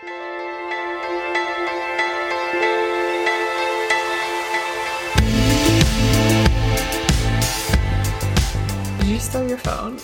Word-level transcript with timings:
Did 0.00 0.10
you 9.06 9.18
steal 9.18 9.48
your 9.48 9.58
phone? 9.58 9.98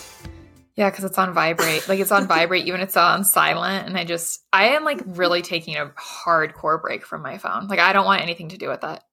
Yeah, 0.75 0.91
because 0.91 1.04
it's 1.04 1.17
on 1.19 1.33
vibrate. 1.33 1.88
Like 1.88 2.01
it's 2.01 2.11
on 2.11 2.27
vibrate, 2.27 2.67
even 2.67 2.80
it's 2.80 2.96
on 2.96 3.22
silent. 3.22 3.87
And 3.87 3.96
I 3.96 4.04
just, 4.04 4.45
I 4.53 4.71
am 4.71 4.83
like 4.83 5.01
really 5.07 5.43
taking 5.43 5.76
a 5.76 5.87
hardcore 5.97 6.83
break 6.83 7.06
from 7.06 7.22
my 7.22 7.38
phone. 7.38 7.69
Like 7.69 7.79
I 7.79 7.92
don't 7.92 8.04
want 8.04 8.22
anything 8.22 8.49
to 8.49 8.58
do 8.58 8.69
with 8.69 8.81
that. 8.81 9.04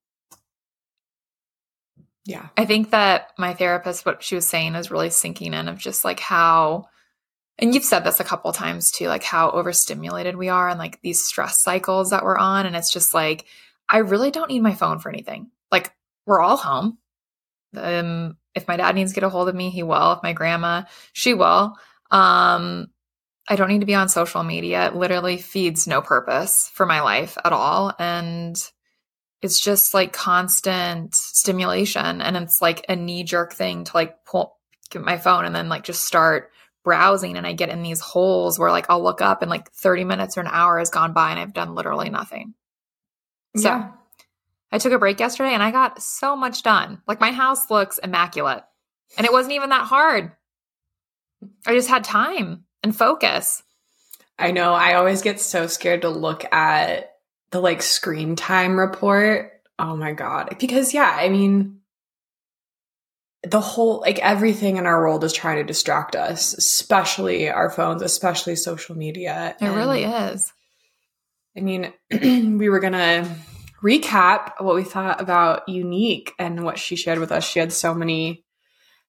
Yeah. 2.25 2.49
I 2.57 2.65
think 2.65 2.89
that 2.89 3.27
my 3.37 3.53
therapist, 3.53 4.03
what 4.03 4.23
she 4.23 4.33
was 4.33 4.47
saying 4.47 4.73
is 4.73 4.89
really 4.89 5.11
sinking 5.11 5.53
in 5.53 5.67
of 5.67 5.77
just 5.77 6.03
like 6.03 6.19
how, 6.19 6.87
and 7.57 7.73
you've 7.73 7.83
said 7.83 8.03
this 8.03 8.19
a 8.19 8.25
couple 8.25 8.51
times 8.53 8.91
too, 8.91 9.07
like 9.07 9.23
how 9.23 9.51
overstimulated 9.51 10.35
we 10.35 10.49
are 10.49 10.69
and 10.69 10.79
like 10.79 10.99
these 11.01 11.23
stress 11.23 11.61
cycles 11.61 12.09
that 12.09 12.23
we're 12.23 12.37
on. 12.37 12.65
And 12.65 12.75
it's 12.75 12.91
just 12.91 13.13
like, 13.13 13.45
I 13.89 13.99
really 13.99 14.31
don't 14.31 14.49
need 14.49 14.63
my 14.63 14.73
phone 14.73 14.99
for 14.99 15.09
anything. 15.09 15.51
Like 15.71 15.93
we're 16.25 16.41
all 16.41 16.57
home. 16.57 16.97
Um, 17.75 18.37
if 18.55 18.67
my 18.67 18.77
dad 18.77 18.95
needs 18.95 19.11
to 19.11 19.15
get 19.15 19.23
a 19.23 19.29
hold 19.29 19.47
of 19.47 19.55
me, 19.55 19.69
he 19.69 19.83
will. 19.83 20.13
If 20.13 20.23
my 20.23 20.33
grandma, 20.33 20.83
she 21.13 21.33
will. 21.33 21.75
Um, 22.09 22.87
I 23.47 23.55
don't 23.55 23.69
need 23.69 23.79
to 23.81 23.85
be 23.85 23.95
on 23.95 24.09
social 24.09 24.43
media. 24.43 24.87
It 24.87 24.95
literally 24.95 25.37
feeds 25.37 25.87
no 25.87 26.01
purpose 26.01 26.69
for 26.73 26.85
my 26.85 27.01
life 27.01 27.37
at 27.43 27.53
all. 27.53 27.93
And 27.99 28.55
it's 29.41 29.59
just 29.59 29.93
like 29.93 30.13
constant 30.13 31.15
stimulation. 31.15 32.21
And 32.21 32.37
it's 32.37 32.61
like 32.61 32.85
a 32.87 32.95
knee 32.95 33.23
jerk 33.23 33.53
thing 33.53 33.83
to 33.85 33.91
like 33.93 34.25
pull 34.25 34.57
get 34.89 35.01
my 35.01 35.17
phone 35.17 35.45
and 35.45 35.55
then 35.55 35.69
like 35.69 35.83
just 35.83 36.05
start 36.05 36.51
browsing. 36.83 37.37
And 37.37 37.45
I 37.45 37.53
get 37.53 37.69
in 37.69 37.83
these 37.83 37.99
holes 37.99 38.57
where 38.57 38.71
like 38.71 38.87
I'll 38.89 39.03
look 39.03 39.21
up 39.21 39.41
and 39.41 39.49
like 39.49 39.71
30 39.71 40.03
minutes 40.03 40.37
or 40.37 40.41
an 40.41 40.47
hour 40.47 40.79
has 40.79 40.89
gone 40.89 41.13
by 41.13 41.31
and 41.31 41.39
I've 41.39 41.53
done 41.53 41.75
literally 41.75 42.09
nothing. 42.09 42.53
So 43.55 43.69
yeah. 43.69 43.91
I 44.71 44.77
took 44.77 44.93
a 44.93 44.99
break 44.99 45.19
yesterday 45.19 45.53
and 45.53 45.63
I 45.63 45.71
got 45.71 46.01
so 46.01 46.35
much 46.35 46.63
done. 46.63 47.01
Like 47.07 47.19
my 47.19 47.31
house 47.31 47.69
looks 47.69 47.97
immaculate. 47.97 48.63
And 49.17 49.25
it 49.25 49.33
wasn't 49.33 49.55
even 49.55 49.69
that 49.69 49.87
hard. 49.87 50.31
I 51.65 51.73
just 51.73 51.89
had 51.89 52.03
time 52.03 52.63
and 52.81 52.95
focus. 52.95 53.61
I 54.39 54.51
know. 54.51 54.73
I 54.73 54.93
always 54.93 55.21
get 55.21 55.39
so 55.39 55.67
scared 55.67 56.03
to 56.03 56.09
look 56.09 56.51
at 56.53 57.11
the 57.51 57.59
like 57.59 57.81
screen 57.81 58.35
time 58.35 58.79
report. 58.79 59.51
Oh 59.77 59.95
my 59.95 60.13
God. 60.13 60.55
Because, 60.59 60.93
yeah, 60.93 61.13
I 61.13 61.29
mean, 61.29 61.80
the 63.43 63.61
whole, 63.61 64.01
like 64.01 64.19
everything 64.19 64.77
in 64.77 64.85
our 64.85 65.01
world 65.01 65.23
is 65.23 65.33
trying 65.33 65.57
to 65.57 65.63
distract 65.63 66.15
us, 66.15 66.53
especially 66.53 67.49
our 67.49 67.69
phones, 67.69 68.01
especially 68.01 68.55
social 68.55 68.95
media. 68.95 69.55
It 69.59 69.65
And, 69.65 69.75
really 69.75 70.03
is. 70.03 70.53
I 71.57 71.61
mean, 71.61 71.91
we 72.11 72.69
were 72.69 72.79
to 72.93 73.27
recap 73.83 74.53
what 74.59 74.75
we 74.75 74.83
thought 74.83 75.19
about 75.19 75.67
Unique 75.67 76.33
and 76.37 76.63
what 76.63 76.77
she 76.77 76.95
shared 76.95 77.19
with 77.19 77.31
us. 77.31 77.43
She 77.43 77.59
had 77.59 77.73
so 77.73 77.93
many 77.93 78.45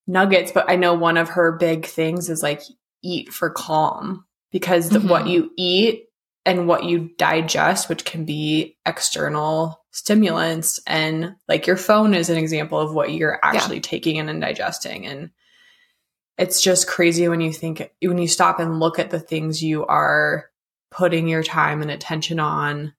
nuggets, 0.07 0.51
but 0.51 0.69
I 0.69 0.77
know 0.77 0.95
one 0.95 1.19
of 1.19 1.31
her 1.31 1.53
big 1.53 1.87
things 1.87 2.31
is 2.31 2.43
like 2.43 2.63
eat 3.03 3.33
for 3.33 3.51
calm 3.51 4.25
because 4.51 4.89
the, 4.89 5.01
what 5.01 5.23
mm-hmm. 5.23 5.31
you 5.31 5.51
eat 5.57 6.05
and 6.47 6.67
what 6.67 6.85
you 6.85 7.11
digest, 7.19 7.89
which 7.89 8.05
can 8.05 8.25
be 8.25 8.77
external 8.87 9.82
stimulants, 9.93 10.81
and 10.87 11.37
like 11.49 11.67
your 11.67 11.77
phone 11.77 12.15
is 12.15 12.29
an 12.31 12.39
example 12.39 12.81
of 12.81 12.93
what 12.95 13.13
you're 13.13 13.39
actually 13.43 13.81
taking 13.81 14.17
in 14.17 14.29
and 14.29 14.41
digesting. 14.41 15.07
And 15.07 15.31
it's 16.39 16.61
just 16.61 16.89
crazy 16.89 17.29
when 17.29 17.41
you 17.41 17.53
think, 17.53 17.91
when 18.03 18.19
you 18.19 18.27
stop 18.27 18.59
and 18.59 18.81
look 18.81 18.99
at 18.99 19.11
the 19.11 19.21
things 19.21 19.63
you 19.63 19.87
are 19.87 20.51
putting 20.91 21.29
your 21.29 21.43
time 21.43 21.83
and 21.83 21.91
attention 21.91 22.41
on 22.41 22.95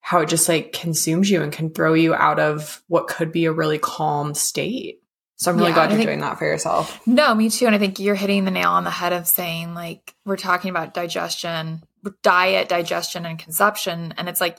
how 0.00 0.20
it 0.20 0.28
just 0.28 0.48
like 0.48 0.72
consumes 0.72 1.28
you 1.28 1.42
and 1.42 1.52
can 1.52 1.70
throw 1.70 1.92
you 1.94 2.14
out 2.14 2.38
of 2.40 2.82
what 2.86 3.08
could 3.08 3.30
be 3.30 3.44
a 3.44 3.52
really 3.52 3.78
calm 3.78 4.34
state. 4.34 5.02
So 5.36 5.50
I'm 5.50 5.56
really 5.58 5.70
Yeah, 5.70 5.74
glad 5.74 5.90
you're 5.90 5.98
think- 5.98 6.08
doing 6.08 6.20
that 6.20 6.38
for 6.38 6.46
yourself. 6.46 7.04
No, 7.06 7.34
me 7.34 7.50
too. 7.50 7.66
And 7.66 7.74
I 7.74 7.78
think 7.78 7.98
you're 7.98 8.14
hitting 8.14 8.44
the 8.44 8.50
nail 8.50 8.70
on 8.70 8.84
the 8.84 8.90
head 8.90 9.12
of 9.12 9.28
saying, 9.28 9.74
like, 9.74 10.14
we're 10.24 10.36
talking 10.36 10.70
about 10.70 10.94
digestion, 10.94 11.82
diet, 12.22 12.68
digestion, 12.68 13.26
and 13.26 13.38
consumption. 13.38 14.14
And 14.16 14.28
it's 14.28 14.40
like, 14.40 14.58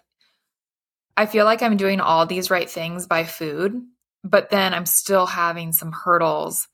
I 1.20 1.26
feel 1.26 1.44
like 1.44 1.62
I'm 1.62 1.76
doing 1.76 2.00
all 2.00 2.26
these 2.26 2.50
right 2.50 2.70
things 2.70 3.06
by 3.06 3.26
food, 3.26 3.82
but 4.24 4.50
then 4.52 4.74
I'm 4.74 4.86
still 4.86 5.26
having 5.26 5.74
some 5.74 5.92
hurdles 5.92 6.70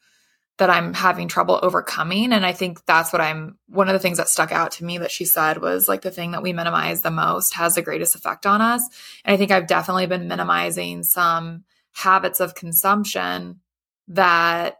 that 0.59 0.69
I'm 0.69 0.93
having 0.93 1.27
trouble 1.27 1.59
overcoming. 1.63 2.31
And 2.31 2.45
I 2.45 2.53
think 2.53 2.85
that's 2.85 3.11
what 3.11 3.23
I'm, 3.23 3.57
one 3.69 3.89
of 3.89 3.93
the 3.93 3.99
things 3.99 4.19
that 4.19 4.29
stuck 4.29 4.51
out 4.51 4.73
to 4.73 4.85
me 4.85 4.99
that 4.99 5.09
she 5.09 5.25
said 5.25 5.63
was 5.63 5.89
like 5.89 6.03
the 6.03 6.11
thing 6.11 6.29
that 6.33 6.43
we 6.43 6.53
minimize 6.53 7.01
the 7.01 7.09
most 7.09 7.55
has 7.55 7.73
the 7.73 7.81
greatest 7.81 8.13
effect 8.13 8.45
on 8.45 8.61
us. 8.61 8.87
And 9.25 9.33
I 9.33 9.37
think 9.37 9.49
I've 9.49 9.65
definitely 9.65 10.05
been 10.05 10.27
minimizing 10.27 11.01
some 11.01 11.63
habits 11.93 12.39
of 12.39 12.53
consumption 12.53 13.61
that 14.09 14.77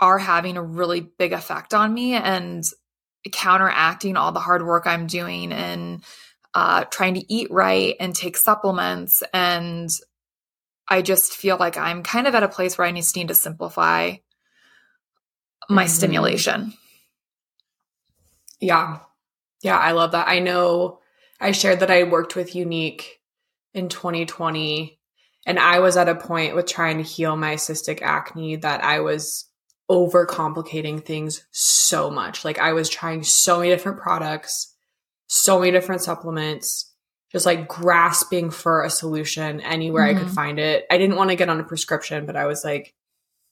are 0.00 0.18
having 0.18 0.56
a 0.56 0.62
really 0.62 1.02
big 1.02 1.32
effect 1.32 1.72
on 1.72 1.94
me 1.94 2.14
and 2.14 2.64
counteracting 3.30 4.16
all 4.16 4.32
the 4.32 4.40
hard 4.40 4.66
work 4.66 4.88
I'm 4.88 5.06
doing 5.06 5.52
and 5.52 6.02
uh, 6.54 6.84
trying 6.84 7.14
to 7.14 7.32
eat 7.32 7.50
right 7.50 7.96
and 7.98 8.14
take 8.14 8.36
supplements. 8.36 9.22
And 9.32 9.90
I 10.88 11.02
just 11.02 11.34
feel 11.34 11.56
like 11.56 11.76
I'm 11.76 12.02
kind 12.02 12.26
of 12.26 12.34
at 12.34 12.42
a 12.42 12.48
place 12.48 12.78
where 12.78 12.86
I 12.86 12.92
just 12.92 13.16
need 13.16 13.28
to 13.28 13.34
simplify 13.34 14.16
my 15.68 15.84
Mhm. 15.84 15.88
stimulation. 15.88 16.74
Yeah. 18.60 19.00
Yeah, 19.62 19.78
I 19.78 19.92
love 19.92 20.12
that. 20.12 20.28
I 20.28 20.38
know 20.40 21.00
I 21.40 21.52
shared 21.52 21.80
that 21.80 21.90
I 21.90 22.04
worked 22.04 22.36
with 22.36 22.54
Unique 22.54 23.20
in 23.72 23.88
2020 23.88 25.00
and 25.46 25.58
I 25.58 25.80
was 25.80 25.96
at 25.96 26.08
a 26.08 26.14
point 26.14 26.54
with 26.54 26.66
trying 26.66 26.98
to 26.98 27.02
heal 27.02 27.36
my 27.36 27.54
cystic 27.54 28.00
acne 28.02 28.56
that 28.56 28.84
I 28.84 29.00
was 29.00 29.46
overcomplicating 29.90 31.04
things 31.04 31.44
so 31.50 32.10
much. 32.10 32.44
Like 32.44 32.58
I 32.58 32.72
was 32.72 32.88
trying 32.88 33.22
so 33.24 33.58
many 33.58 33.70
different 33.70 34.00
products, 34.00 34.73
so 35.26 35.58
many 35.58 35.72
different 35.72 36.02
supplements, 36.02 36.92
just 37.32 37.46
like 37.46 37.68
grasping 37.68 38.50
for 38.50 38.84
a 38.84 38.90
solution 38.90 39.60
anywhere 39.60 40.04
I 40.04 40.14
could 40.14 40.28
Mhm. 40.28 40.34
find 40.34 40.58
it. 40.58 40.86
I 40.90 40.98
didn't 40.98 41.16
want 41.16 41.30
to 41.30 41.36
get 41.36 41.48
on 41.48 41.60
a 41.60 41.64
prescription, 41.64 42.26
but 42.26 42.36
I 42.36 42.46
was 42.46 42.64
like, 42.64 42.94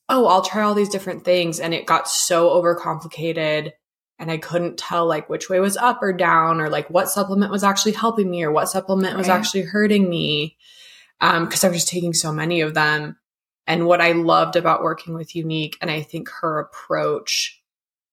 oh, 0.08 0.26
I'll 0.26 0.42
try 0.42 0.62
all 0.62 0.74
these 0.74 0.88
different 0.88 1.24
things. 1.24 1.58
And 1.58 1.72
it 1.72 1.86
got 1.86 2.08
so 2.08 2.50
overcomplicated. 2.50 3.72
And 4.18 4.30
I 4.30 4.36
couldn't 4.36 4.78
tell 4.78 5.06
like 5.06 5.28
which 5.28 5.48
way 5.48 5.58
was 5.58 5.76
up 5.76 6.02
or 6.02 6.12
down 6.12 6.60
or 6.60 6.68
like 6.68 6.88
what 6.90 7.08
supplement 7.08 7.50
was 7.50 7.64
actually 7.64 7.92
helping 7.92 8.30
me 8.30 8.44
or 8.44 8.52
what 8.52 8.68
supplement 8.68 9.16
was 9.16 9.28
actually 9.28 9.62
hurting 9.62 10.08
me. 10.08 10.56
Um, 11.20 11.48
cause 11.48 11.64
I 11.64 11.68
was 11.68 11.78
just 11.78 11.88
taking 11.88 12.12
so 12.14 12.32
many 12.32 12.60
of 12.60 12.74
them. 12.74 13.16
And 13.66 13.86
what 13.86 14.00
I 14.00 14.12
loved 14.12 14.56
about 14.56 14.82
working 14.82 15.14
with 15.14 15.34
Unique, 15.34 15.76
and 15.80 15.90
I 15.90 16.02
think 16.02 16.28
her 16.40 16.58
approach 16.58 17.62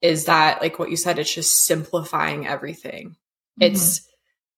is 0.01 0.25
that, 0.25 0.61
like 0.61 0.79
what 0.79 0.89
you 0.89 0.95
said, 0.95 1.19
it's 1.19 1.33
just 1.33 1.65
simplifying 1.65 2.47
everything. 2.47 3.17
It's 3.59 4.01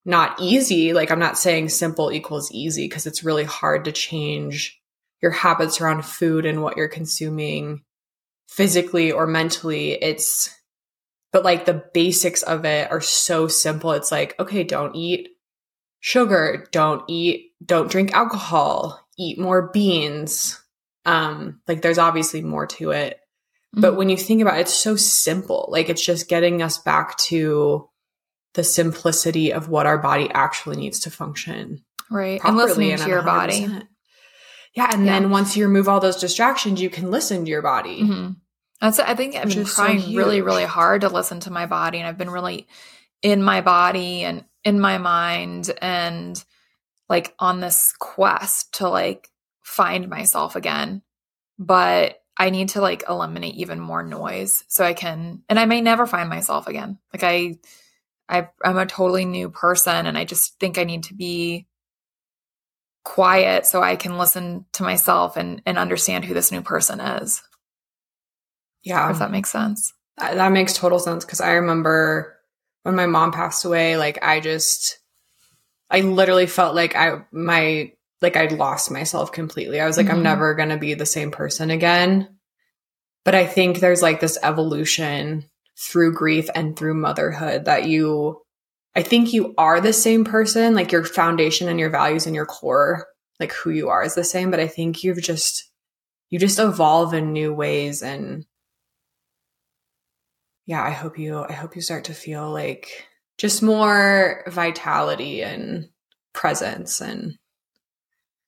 not 0.06 0.40
easy. 0.42 0.94
Like, 0.94 1.12
I'm 1.12 1.20
not 1.20 1.38
saying 1.38 1.70
simple 1.70 2.12
equals 2.12 2.52
easy 2.52 2.88
because 2.88 3.06
it's 3.06 3.24
really 3.24 3.44
hard 3.44 3.86
to 3.86 3.92
change 3.92 4.80
your 5.22 5.32
habits 5.32 5.80
around 5.80 6.04
food 6.06 6.46
and 6.46 6.62
what 6.62 6.78
you're 6.78 6.88
consuming 6.88 7.84
physically 8.48 9.12
or 9.12 9.28
mentally. 9.28 9.92
It's, 9.94 10.50
but 11.32 11.44
like 11.44 11.66
the 11.66 11.84
basics 11.94 12.42
of 12.42 12.66
it 12.66 12.92
are 12.92 13.02
so 13.02 13.48
simple. 13.48 13.92
It's 13.92 14.12
like, 14.12 14.36
okay, 14.40 14.64
don't 14.64 14.96
eat 14.96 15.30
sugar, 16.00 16.66
don't 16.72 17.04
eat, 17.08 17.52
don't 17.64 17.92
drink 17.92 18.14
alcohol, 18.14 19.08
eat 19.18 19.40
more 19.40 19.70
beans. 19.72 20.60
Um, 21.06 21.62
like 21.68 21.82
there's 21.82 22.00
obviously 22.00 22.42
more 22.42 22.66
to 22.68 22.92
it. 22.92 23.20
Mhm. 23.76 23.82
But 23.82 23.96
when 23.96 24.10
you 24.10 24.18
think 24.18 24.42
about 24.42 24.58
it, 24.58 24.62
it's 24.62 24.74
so 24.74 24.96
simple. 24.96 25.70
Like 25.72 25.90
it's 25.90 26.04
just 26.04 26.28
getting 26.28 26.64
us 26.64 26.80
back 26.80 27.18
to 27.30 27.88
the 28.54 28.64
simplicity 28.64 29.54
of 29.54 29.70
what 29.70 29.86
our 29.86 29.98
body 29.98 30.30
actually 30.32 30.78
needs 30.78 31.00
to 31.02 31.12
function 31.12 31.84
right. 32.10 32.42
And 32.44 32.58
listening 32.58 32.92
and 32.92 33.02
to 33.02 33.08
your 33.08 33.22
body. 33.22 33.62
100%. 33.62 33.88
Yeah, 34.74 34.90
and 34.92 35.06
Yeah. 35.06 35.20
then 35.20 35.30
once 35.30 35.56
you 35.56 35.66
remove 35.66 35.88
all 35.90 36.00
those 36.00 36.18
distractions, 36.18 36.82
you 36.82 36.90
can 36.90 37.12
listen 37.12 37.44
to 37.46 37.50
your 37.50 37.62
body. 37.62 38.04
Mhm. 38.04 38.36
That's 38.80 39.00
I 39.00 39.16
think 39.16 39.36
I've 39.36 39.50
been 39.50 39.60
is 39.60 39.74
so 39.74 39.84
trying 39.84 40.16
really, 40.16 40.42
really 40.42 40.66
hard 40.66 41.02
to 41.02 41.10
listen 41.10 41.40
to 41.42 41.52
my 41.52 41.66
body, 41.66 42.00
and 42.00 42.08
I've 42.08 42.18
been 42.18 42.30
really 42.30 42.68
in 43.22 43.44
my 43.44 43.62
body 43.62 44.24
and 44.24 44.46
in 44.64 44.80
my 44.80 44.98
mind, 44.98 45.72
and 45.82 46.44
like 47.10 47.36
on 47.40 47.60
this 47.60 47.94
quest 48.00 48.74
to 48.76 48.90
like 48.90 49.30
find 49.62 50.10
myself 50.10 50.56
again. 50.56 51.02
But 51.60 52.22
I 52.38 52.50
need 52.50 52.70
to 52.70 52.82
like 52.82 53.04
eliminate 53.08 53.56
even 53.56 53.80
more 53.80 54.02
noise 54.04 54.64
so 54.68 54.84
I 54.84 54.94
can, 54.94 55.44
and 55.48 55.60
I 55.60 55.66
may 55.66 55.82
never 55.82 56.08
find 56.08 56.30
myself 56.30 56.68
again. 56.68 56.98
Like 57.14 57.24
I, 57.24 57.60
I 58.30 58.48
I'm 58.64 58.78
a 58.78 58.86
totally 58.86 59.26
new 59.26 59.50
person, 59.50 60.06
and 60.06 60.18
I 60.18 60.26
just 60.26 60.60
think 60.60 60.78
I 60.78 60.84
need 60.84 61.04
to 61.04 61.14
be 61.14 61.68
quiet 63.04 63.66
so 63.66 63.82
I 63.82 63.96
can 63.96 64.18
listen 64.18 64.66
to 64.74 64.84
myself 64.84 65.38
and 65.38 65.62
and 65.66 65.78
understand 65.78 66.26
who 66.26 66.34
this 66.34 66.52
new 66.52 66.62
person 66.62 67.00
is. 67.00 67.42
Yeah, 68.84 69.12
If 69.12 69.20
that 69.20 69.32
makes 69.32 69.52
sense. 69.52 69.94
that, 70.18 70.36
that 70.36 70.52
makes 70.52 70.74
total 70.74 71.00
sense 71.00 71.24
because 71.26 71.42
I 71.42 71.52
remember 71.54 72.38
when 72.84 72.96
my 72.96 73.06
mom 73.06 73.32
passed 73.32 73.66
away, 73.66 73.98
like 73.98 74.24
I 74.24 74.40
just 74.40 75.00
I 75.90 76.02
literally 76.02 76.48
felt 76.48 76.76
like 76.76 76.96
I 76.96 77.22
my 77.32 77.92
like 78.22 78.38
I'd 78.38 78.52
lost 78.54 78.92
myself 78.92 79.32
completely. 79.32 79.80
I 79.80 79.88
was 79.88 79.98
like, 79.98 80.08
mm-hmm. 80.08 80.18
I'm 80.18 80.24
never 80.24 80.54
gonna 80.56 80.78
be 80.78 80.94
the 80.94 81.06
same 81.06 81.32
person 81.32 81.70
again. 81.70 82.38
But 83.24 83.36
I 83.36 83.46
think 83.46 83.80
there's 83.80 84.02
like 84.02 84.20
this 84.20 84.38
evolution 84.42 85.50
through 85.78 86.14
grief 86.14 86.50
and 86.54 86.78
through 86.78 86.94
motherhood 86.94 87.66
that 87.66 87.86
you 87.86 88.42
I 88.94 89.04
think 89.04 89.32
you 89.32 89.54
are 89.58 89.80
the 89.80 89.94
same 89.94 90.26
person, 90.26 90.76
like 90.76 90.92
your 90.92 91.06
foundation 91.06 91.70
and 91.70 91.80
your 91.80 91.90
values 91.90 92.26
and 92.26 92.36
your 92.36 92.46
core, 92.46 93.08
like 93.40 93.54
who 93.54 93.70
you 93.70 93.90
are 93.90 94.04
is 94.04 94.16
the 94.16 94.24
same, 94.24 94.52
but 94.52 94.60
I 94.60 94.68
think 94.68 95.04
you've 95.04 95.22
just 95.22 95.70
you 96.30 96.40
just 96.40 96.60
evolve 96.60 97.14
in 97.14 97.34
new 97.34 97.54
ways 97.54 98.02
and 98.02 98.46
yeah, 100.66 100.84
I 100.84 100.92
hope 100.92 101.18
you 101.18 101.44
I 101.44 101.54
hope 101.54 101.76
you 101.76 101.82
start 101.82 102.06
to 102.06 102.14
feel 102.14 102.50
like 102.50 103.08
just 103.38 103.64
more 103.64 104.44
vitality 104.48 105.42
and 105.44 105.90
presence 106.34 107.02
and 107.02 107.38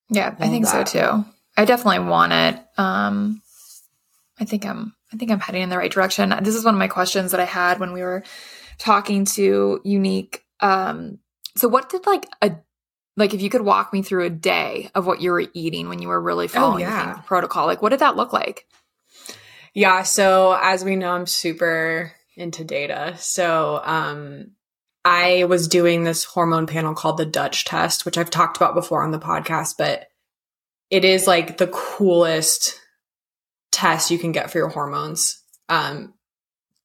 yeah, 0.09 0.35
I 0.39 0.47
think 0.49 0.65
that. 0.65 0.87
so 0.87 0.99
too. 0.99 1.25
I 1.57 1.65
definitely 1.65 2.07
want 2.07 2.33
it. 2.33 2.65
Um 2.77 3.41
I 4.39 4.45
think 4.45 4.65
I'm 4.65 4.93
I 5.13 5.17
think 5.17 5.31
I'm 5.31 5.39
heading 5.39 5.61
in 5.61 5.69
the 5.69 5.77
right 5.77 5.91
direction. 5.91 6.33
This 6.41 6.55
is 6.55 6.65
one 6.65 6.73
of 6.73 6.79
my 6.79 6.87
questions 6.87 7.31
that 7.31 7.39
I 7.39 7.45
had 7.45 7.79
when 7.79 7.93
we 7.93 8.01
were 8.01 8.23
talking 8.79 9.25
to 9.25 9.79
Unique. 9.83 10.43
Um, 10.59 11.19
so 11.55 11.67
what 11.67 11.89
did 11.89 12.05
like 12.07 12.25
a 12.41 12.55
like 13.15 13.35
if 13.35 13.41
you 13.41 13.49
could 13.49 13.61
walk 13.61 13.93
me 13.93 14.01
through 14.01 14.25
a 14.25 14.29
day 14.31 14.89
of 14.95 15.05
what 15.05 15.21
you 15.21 15.31
were 15.31 15.45
eating 15.53 15.87
when 15.87 16.01
you 16.01 16.07
were 16.07 16.19
really 16.19 16.45
oh, 16.45 16.49
following 16.49 16.85
oh, 16.85 16.89
yeah. 16.89 17.13
the 17.13 17.21
protocol, 17.21 17.67
like 17.67 17.81
what 17.81 17.89
did 17.89 17.99
that 17.99 18.15
look 18.15 18.33
like? 18.33 18.65
Yeah, 19.75 20.03
so 20.03 20.57
as 20.59 20.83
we 20.83 20.95
know, 20.95 21.11
I'm 21.11 21.27
super 21.27 22.11
into 22.35 22.63
data. 22.63 23.15
So 23.17 23.81
um 23.83 24.51
I 25.05 25.43
was 25.43 25.67
doing 25.67 26.03
this 26.03 26.23
hormone 26.23 26.65
panel 26.65 26.95
called 26.95 27.17
the 27.17 27.25
Dutch 27.25 27.65
test, 27.65 28.05
which 28.05 28.17
I've 28.17 28.29
talked 28.29 28.57
about 28.57 28.73
before 28.73 29.03
on 29.03 29.11
the 29.11 29.19
podcast, 29.19 29.75
but 29.77 30.07
it 30.89 31.05
is 31.05 31.27
like 31.27 31.57
the 31.57 31.67
coolest 31.67 32.79
test 33.73 34.11
you 34.11 34.17
can 34.19 34.31
get 34.31 34.51
for 34.51 34.59
your 34.59 34.69
hormones. 34.69 35.41
Um, 35.67 36.13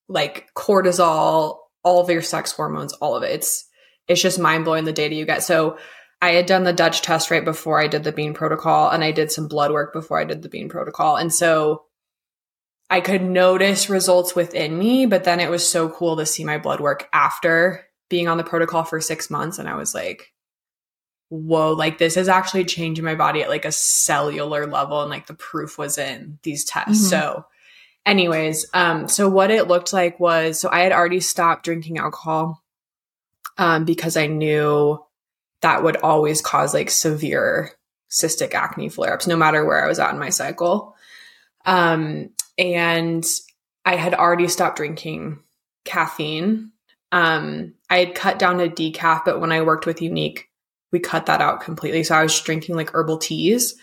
like 0.08 0.48
cortisol, 0.54 1.58
all 1.84 2.00
of 2.00 2.10
your 2.10 2.22
sex 2.22 2.52
hormones, 2.52 2.92
all 2.94 3.14
of 3.14 3.22
it. 3.22 3.32
It's 3.32 3.68
it's 4.08 4.22
just 4.22 4.38
mind 4.38 4.64
blowing 4.64 4.84
the 4.84 4.92
data 4.92 5.14
you 5.14 5.26
get. 5.26 5.42
So 5.42 5.78
I 6.20 6.30
had 6.30 6.46
done 6.46 6.64
the 6.64 6.72
Dutch 6.72 7.02
test 7.02 7.30
right 7.30 7.44
before 7.44 7.80
I 7.80 7.86
did 7.86 8.04
the 8.04 8.12
bean 8.12 8.34
protocol, 8.34 8.90
and 8.90 9.04
I 9.04 9.12
did 9.12 9.30
some 9.30 9.48
blood 9.48 9.70
work 9.70 9.92
before 9.92 10.18
I 10.18 10.24
did 10.24 10.42
the 10.42 10.48
bean 10.48 10.68
protocol. 10.68 11.16
And 11.16 11.32
so 11.32 11.84
I 12.90 13.00
could 13.00 13.22
notice 13.22 13.90
results 13.90 14.34
within 14.34 14.76
me, 14.78 15.06
but 15.06 15.24
then 15.24 15.40
it 15.40 15.50
was 15.50 15.68
so 15.68 15.90
cool 15.90 16.16
to 16.16 16.26
see 16.26 16.44
my 16.44 16.58
blood 16.58 16.80
work 16.80 17.08
after 17.12 17.84
being 18.08 18.28
on 18.28 18.38
the 18.38 18.44
protocol 18.44 18.84
for 18.84 19.00
six 19.00 19.28
months. 19.28 19.58
And 19.58 19.68
I 19.68 19.76
was 19.76 19.94
like, 19.94 20.32
whoa, 21.28 21.72
like 21.72 21.98
this 21.98 22.16
is 22.16 22.28
actually 22.28 22.64
changing 22.64 23.04
my 23.04 23.14
body 23.14 23.42
at 23.42 23.48
like 23.48 23.64
a 23.64 23.72
cellular 23.72 24.66
level. 24.66 25.00
And 25.02 25.10
like 25.10 25.26
the 25.26 25.34
proof 25.34 25.78
was 25.78 25.98
in 25.98 26.38
these 26.42 26.64
tests. 26.64 27.00
Mm-hmm. 27.02 27.10
So, 27.10 27.44
anyways, 28.06 28.66
um, 28.72 29.08
so 29.08 29.28
what 29.28 29.50
it 29.50 29.68
looked 29.68 29.92
like 29.92 30.18
was 30.18 30.60
so 30.60 30.68
I 30.70 30.80
had 30.80 30.92
already 30.92 31.20
stopped 31.20 31.64
drinking 31.64 31.98
alcohol 31.98 32.62
um, 33.58 33.84
because 33.84 34.16
I 34.16 34.26
knew 34.26 35.04
that 35.60 35.82
would 35.82 35.96
always 35.98 36.40
cause 36.40 36.72
like 36.72 36.90
severe 36.90 37.72
cystic 38.10 38.54
acne 38.54 38.88
flare 38.88 39.14
ups, 39.14 39.26
no 39.26 39.36
matter 39.36 39.64
where 39.64 39.84
I 39.84 39.88
was 39.88 39.98
at 39.98 40.12
in 40.12 40.18
my 40.18 40.30
cycle. 40.30 40.94
Um, 41.66 42.30
and 42.56 43.24
I 43.84 43.96
had 43.96 44.14
already 44.14 44.48
stopped 44.48 44.76
drinking 44.76 45.40
caffeine. 45.84 46.72
Um, 47.12 47.74
I 47.90 47.98
had 47.98 48.14
cut 48.14 48.38
down 48.38 48.58
to 48.58 48.68
decaf, 48.68 49.24
but 49.24 49.40
when 49.40 49.52
I 49.52 49.62
worked 49.62 49.86
with 49.86 50.02
Unique, 50.02 50.47
we 50.92 50.98
cut 50.98 51.26
that 51.26 51.40
out 51.40 51.60
completely. 51.60 52.04
So 52.04 52.14
I 52.14 52.22
was 52.22 52.40
drinking 52.40 52.76
like 52.76 52.94
herbal 52.94 53.18
teas. 53.18 53.74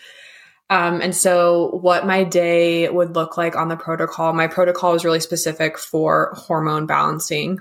Um, 0.69 1.01
and 1.01 1.15
so 1.15 1.77
what 1.81 2.07
my 2.07 2.23
day 2.23 2.89
would 2.89 3.15
look 3.15 3.37
like 3.37 3.55
on 3.55 3.67
the 3.67 3.75
protocol, 3.75 4.33
my 4.33 4.47
protocol 4.47 4.93
was 4.93 5.05
really 5.05 5.19
specific 5.19 5.77
for 5.77 6.33
hormone 6.35 6.87
balancing. 6.87 7.59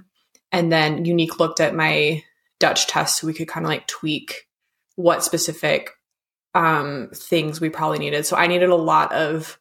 And 0.51 0.73
then 0.73 1.05
Unique 1.05 1.39
looked 1.39 1.61
at 1.61 1.75
my 1.75 2.23
Dutch 2.61 2.87
test 2.87 3.19
so 3.19 3.27
we 3.27 3.35
could 3.35 3.49
kind 3.49 3.67
of 3.67 3.69
like 3.69 3.87
tweak 3.87 4.49
what 4.97 5.25
specific 5.25 5.91
um, 6.55 7.11
things 7.13 7.61
we 7.61 7.69
probably 7.69 7.99
needed. 7.99 8.25
So 8.25 8.37
I 8.37 8.47
needed 8.47 8.71
a 8.71 8.77
lot 8.77 9.13
of, 9.13 9.59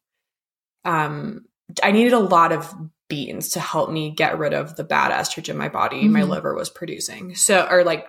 um, 0.85 1.45
I 1.81 1.91
needed 1.91 2.13
a 2.13 2.19
lot 2.19 2.51
of 2.51 2.73
beans 3.09 3.49
to 3.49 3.59
help 3.59 3.89
me 3.89 4.11
get 4.11 4.37
rid 4.37 4.53
of 4.53 4.75
the 4.75 4.83
bad 4.83 5.11
estrogen 5.11 5.55
my 5.55 5.69
body, 5.69 6.03
mm-hmm. 6.03 6.13
my 6.13 6.23
liver 6.23 6.55
was 6.55 6.69
producing. 6.69 7.35
So, 7.35 7.67
or 7.69 7.83
like 7.83 8.07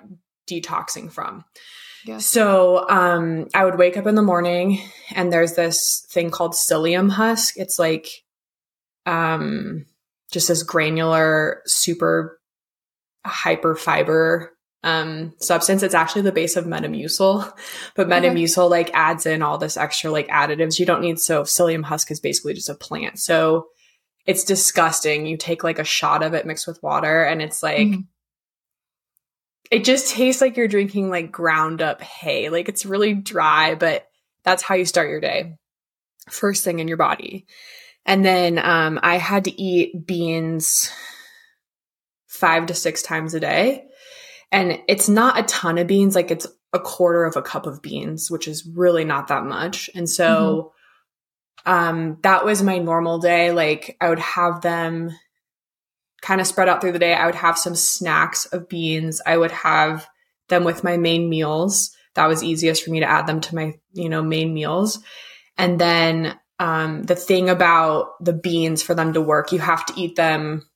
detoxing 0.49 1.11
from. 1.11 1.45
Yeah. 2.05 2.19
So 2.19 2.89
um, 2.89 3.49
I 3.55 3.65
would 3.65 3.79
wake 3.79 3.97
up 3.97 4.07
in 4.07 4.15
the 4.15 4.23
morning 4.23 4.81
and 5.15 5.33
there's 5.33 5.55
this 5.55 6.07
thing 6.11 6.31
called 6.31 6.53
psyllium 6.53 7.11
husk. 7.11 7.55
It's 7.57 7.79
like 7.79 8.09
um, 9.07 9.87
just 10.31 10.49
this 10.49 10.63
granular, 10.63 11.63
super 11.65 12.39
hyper 13.25 13.75
fiber 13.75 14.53
um, 14.83 15.33
substance. 15.39 15.83
It's 15.83 15.95
actually 15.95 16.23
the 16.23 16.33
base 16.33 16.57
of 16.57 16.67
Metamucil, 16.67 17.51
but 17.97 18.09
Metamucil 18.09 18.59
okay. 18.59 18.71
like 18.71 18.91
adds 18.93 19.25
in 19.25 19.41
all 19.41 19.57
this 19.57 19.79
extra 19.79 20.11
like 20.11 20.29
additives 20.29 20.79
you 20.79 20.85
don't 20.85 21.01
need. 21.01 21.19
So 21.19 21.43
psyllium 21.43 21.85
husk 21.85 22.11
is 22.11 22.21
basically 22.21 22.53
just 22.53 22.69
a 22.69 22.75
plant. 22.75 23.19
So 23.19 23.69
it's 24.27 24.45
disgusting. 24.45 25.25
You 25.25 25.39
take 25.39 25.65
like 25.65 25.79
a 25.79 25.85
shot 25.85 26.23
of 26.23 26.35
it 26.35 26.47
mixed 26.47 26.67
with 26.67 26.83
water 26.83 27.23
and 27.25 27.41
it's 27.41 27.63
like 27.63 27.79
mm-hmm 27.79 28.01
it 29.75 29.83
just 29.83 30.15
tastes 30.15 30.41
like 30.41 30.57
you're 30.57 30.69
drinking 30.69 31.11
like 31.11 31.33
ground 31.33 31.83
up 31.83 32.01
hay. 32.01 32.49
Like 32.49 32.69
it's 32.69 32.87
really 32.87 33.13
dry, 33.13 33.75
but 33.75 34.07
that's 34.45 34.63
how 34.63 34.77
you 34.77 34.85
start 34.85 35.11
your 35.11 35.19
day. 35.19 35.57
First 36.31 36.63
thing 36.63 36.79
in 36.79 36.87
your 36.87 36.97
body. 36.97 37.47
And 38.07 38.25
then 38.25 38.61
um, 38.61 39.01
I 39.03 39.19
had 39.19 39.47
to 39.47 39.61
eat 39.61 40.07
beans 40.07 40.93
five 42.29 42.67
to 42.67 42.75
six 42.75 43.03
times 43.03 43.35
a 43.35 43.41
day. 43.41 43.87
And 44.53 44.79
it's 44.87 45.09
not 45.09 45.41
a 45.41 45.43
ton 45.43 45.79
of 45.79 45.89
beans, 45.89 46.15
like 46.15 46.31
it's 46.31 46.47
a 46.73 46.79
quarter 46.79 47.25
of 47.25 47.35
a 47.35 47.43
cup 47.43 47.67
of 47.67 47.83
beans, 47.83 48.31
which 48.31 48.47
is 48.47 48.65
really 48.65 49.05
not 49.05 49.27
that 49.27 49.43
much. 49.43 49.91
And 49.93 50.09
so 50.09 50.73
mm-hmm. 51.67 51.73
um, 51.73 52.19
that 52.23 52.45
was 52.45 52.63
my 52.63 52.79
normal 52.79 53.19
day. 53.19 53.51
Like 53.51 53.97
I 54.01 54.09
would 54.09 54.21
have 54.21 54.61
them 54.61 55.11
kind 56.25 56.41
of 56.41 56.47
spread 56.47 56.71
out 56.71 56.81
through 56.81 56.93
the 56.93 56.99
day. 56.99 57.13
I 57.13 57.27
would 57.27 57.35
have 57.35 57.59
some 57.59 57.75
snacks 57.75 58.47
of 58.47 58.69
beans. 58.69 59.21
I 59.27 59.37
would 59.37 59.53
have 59.53 60.09
them 60.49 60.65
with 60.65 60.83
my 60.83 60.97
main 60.97 61.29
meals. 61.29 61.95
That 62.15 62.29
was 62.29 62.43
easiest 62.43 62.83
for 62.83 62.91
me 62.91 63.01
to 63.01 63.09
add 63.09 63.27
them 63.27 63.43
to 63.43 63.55
my, 63.55 63.75
you 63.93 64.09
know, 64.09 64.23
main 64.23 64.55
meals. 64.55 65.01
And 65.59 65.79
then 65.79 66.39
um, 66.59 67.03
the 67.03 67.15
thing 67.15 67.51
about 67.51 68.13
the 68.25 68.33
beans 68.33 68.83
for 68.83 68.95
them 68.95 69.13
to 69.13 69.21
work, 69.21 69.53
you 69.53 69.59
have 69.59 69.85
to 69.87 70.01
eat 70.01 70.17
them. 70.17 70.67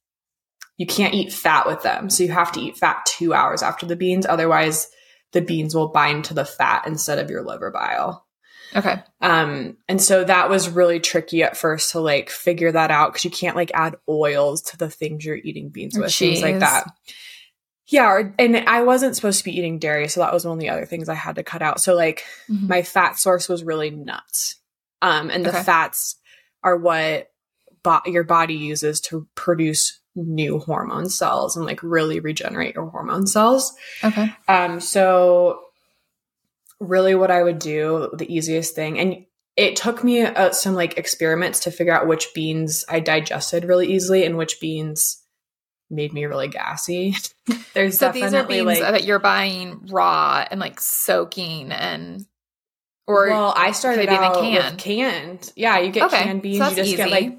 You 0.76 0.86
can't 0.86 1.14
eat 1.14 1.32
fat 1.32 1.66
with 1.66 1.82
them. 1.82 2.10
So 2.10 2.24
you 2.24 2.30
have 2.30 2.52
to 2.52 2.60
eat 2.60 2.76
fat 2.76 3.06
two 3.06 3.32
hours 3.32 3.62
after 3.62 3.86
the 3.86 3.96
beans. 3.96 4.26
Otherwise, 4.26 4.88
the 5.32 5.40
beans 5.40 5.74
will 5.74 5.88
bind 5.88 6.26
to 6.26 6.34
the 6.34 6.44
fat 6.44 6.86
instead 6.86 7.18
of 7.18 7.30
your 7.30 7.42
liver 7.42 7.70
bile. 7.70 8.27
Okay. 8.76 9.02
Um, 9.20 9.76
and 9.88 10.00
so 10.00 10.24
that 10.24 10.50
was 10.50 10.68
really 10.68 11.00
tricky 11.00 11.42
at 11.42 11.56
first 11.56 11.92
to 11.92 12.00
like 12.00 12.30
figure 12.30 12.70
that 12.72 12.90
out 12.90 13.12
because 13.12 13.24
you 13.24 13.30
can't 13.30 13.56
like 13.56 13.70
add 13.74 13.96
oils 14.08 14.62
to 14.62 14.76
the 14.76 14.90
things 14.90 15.24
you're 15.24 15.36
eating 15.36 15.70
beans 15.70 15.96
with, 15.96 16.10
cheese. 16.10 16.40
things 16.40 16.42
like 16.42 16.60
that. 16.60 16.84
Yeah, 17.86 18.06
or, 18.06 18.34
and 18.38 18.56
I 18.56 18.82
wasn't 18.82 19.16
supposed 19.16 19.38
to 19.38 19.44
be 19.44 19.56
eating 19.56 19.78
dairy, 19.78 20.08
so 20.08 20.20
that 20.20 20.32
was 20.34 20.44
one 20.44 20.58
of 20.58 20.60
the 20.60 20.68
other 20.68 20.84
things 20.84 21.08
I 21.08 21.14
had 21.14 21.36
to 21.36 21.42
cut 21.42 21.62
out. 21.62 21.80
So 21.80 21.94
like 21.94 22.22
mm-hmm. 22.50 22.68
my 22.68 22.82
fat 22.82 23.18
source 23.18 23.48
was 23.48 23.64
really 23.64 23.90
nuts. 23.90 24.56
Um, 25.00 25.30
and 25.30 25.44
the 25.44 25.50
okay. 25.50 25.62
fats 25.62 26.16
are 26.62 26.76
what 26.76 27.28
bo- 27.82 28.02
your 28.04 28.24
body 28.24 28.54
uses 28.54 29.00
to 29.02 29.26
produce 29.34 30.00
new 30.14 30.58
hormone 30.58 31.08
cells 31.08 31.56
and 31.56 31.64
like 31.64 31.82
really 31.82 32.20
regenerate 32.20 32.74
your 32.74 32.90
hormone 32.90 33.26
cells. 33.26 33.72
Okay. 34.04 34.34
Um, 34.48 34.80
so 34.80 35.60
really 36.80 37.14
what 37.14 37.30
I 37.30 37.42
would 37.42 37.58
do, 37.58 38.10
the 38.16 38.32
easiest 38.32 38.74
thing, 38.74 38.98
and 38.98 39.24
it 39.56 39.74
took 39.74 40.04
me 40.04 40.22
uh, 40.22 40.52
some 40.52 40.74
like 40.74 40.98
experiments 40.98 41.60
to 41.60 41.72
figure 41.72 41.92
out 41.92 42.06
which 42.06 42.28
beans 42.32 42.84
I 42.88 43.00
digested 43.00 43.64
really 43.64 43.92
easily 43.92 44.24
and 44.24 44.36
which 44.36 44.60
beans 44.60 45.20
made 45.90 46.12
me 46.12 46.26
really 46.26 46.46
gassy. 46.46 47.16
There's 47.74 47.98
so 47.98 48.12
these 48.12 48.32
are 48.34 48.44
beans 48.44 48.66
like, 48.66 48.80
that 48.80 49.04
you're 49.04 49.18
buying 49.18 49.86
raw 49.90 50.46
and 50.48 50.60
like 50.60 50.80
soaking 50.80 51.72
and 51.72 52.24
or 53.08 53.28
well, 53.30 53.54
I 53.56 53.72
started 53.72 54.08
out 54.08 54.34
canned. 54.34 54.74
with 54.74 54.78
canned. 54.78 55.52
Yeah, 55.56 55.78
you 55.78 55.90
get 55.90 56.04
okay. 56.04 56.22
canned 56.22 56.42
beans. 56.42 56.58
So 56.58 56.70
you 56.70 56.76
just 56.76 56.88
easy. 56.88 56.96
get 56.96 57.10
like 57.10 57.38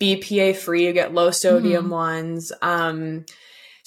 BPA 0.00 0.56
free. 0.56 0.86
You 0.86 0.92
get 0.92 1.12
low 1.12 1.32
sodium 1.32 1.84
mm-hmm. 1.84 1.92
ones. 1.92 2.52
Um, 2.62 3.26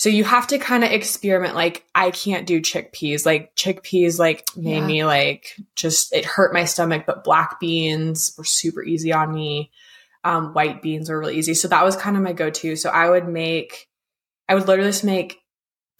so 0.02 0.10
you 0.10 0.24
have 0.24 0.48
to 0.48 0.58
kind 0.58 0.84
of 0.84 0.90
experiment. 0.90 1.54
Like 1.54 1.86
I 1.94 2.10
can't 2.10 2.48
do 2.48 2.60
chickpeas. 2.60 3.24
Like 3.24 3.56
chickpeas 3.56 4.18
like 4.18 4.44
made 4.58 4.78
yeah. 4.80 4.88
me 4.88 5.06
like 5.06 5.56
just 5.76 6.12
it 6.12 6.26
hurt 6.26 6.56
my 6.56 6.66
stomach, 6.66 7.04
but 7.06 7.24
black 7.24 7.60
beans 7.60 8.34
were 8.36 8.44
super 8.44 8.82
easy 8.84 9.14
on 9.14 9.32
me. 9.32 9.70
Um, 10.24 10.56
white 10.56 10.82
beans 10.82 11.08
were 11.08 11.20
really 11.20 11.38
easy. 11.38 11.54
So 11.54 11.68
that 11.68 11.84
was 11.84 11.96
kind 11.96 12.18
of 12.18 12.24
my 12.24 12.34
go-to. 12.34 12.76
So 12.78 12.90
I 12.90 13.12
would 13.12 13.28
make 13.28 13.90
I 14.50 14.56
would 14.56 14.68
literally 14.68 14.90
just 14.90 15.04
make 15.04 15.38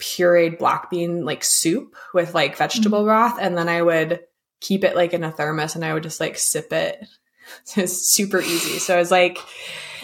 pureed 0.00 0.58
black 0.58 0.90
bean 0.90 1.24
like 1.24 1.44
soup 1.44 1.94
with 2.12 2.34
like 2.34 2.56
vegetable 2.56 2.98
mm-hmm. 2.98 3.06
broth 3.06 3.38
and 3.40 3.56
then 3.56 3.68
I 3.68 3.82
would 3.82 4.18
keep 4.60 4.82
it 4.82 4.96
like 4.96 5.12
in 5.12 5.22
a 5.22 5.30
thermos 5.30 5.76
and 5.76 5.84
I 5.84 5.94
would 5.94 6.02
just 6.02 6.18
like 6.18 6.36
sip 6.38 6.72
it. 6.72 7.06
It's 7.76 8.08
super 8.08 8.40
easy. 8.40 8.80
So 8.80 8.96
I 8.96 8.98
was 8.98 9.12
like 9.12 9.38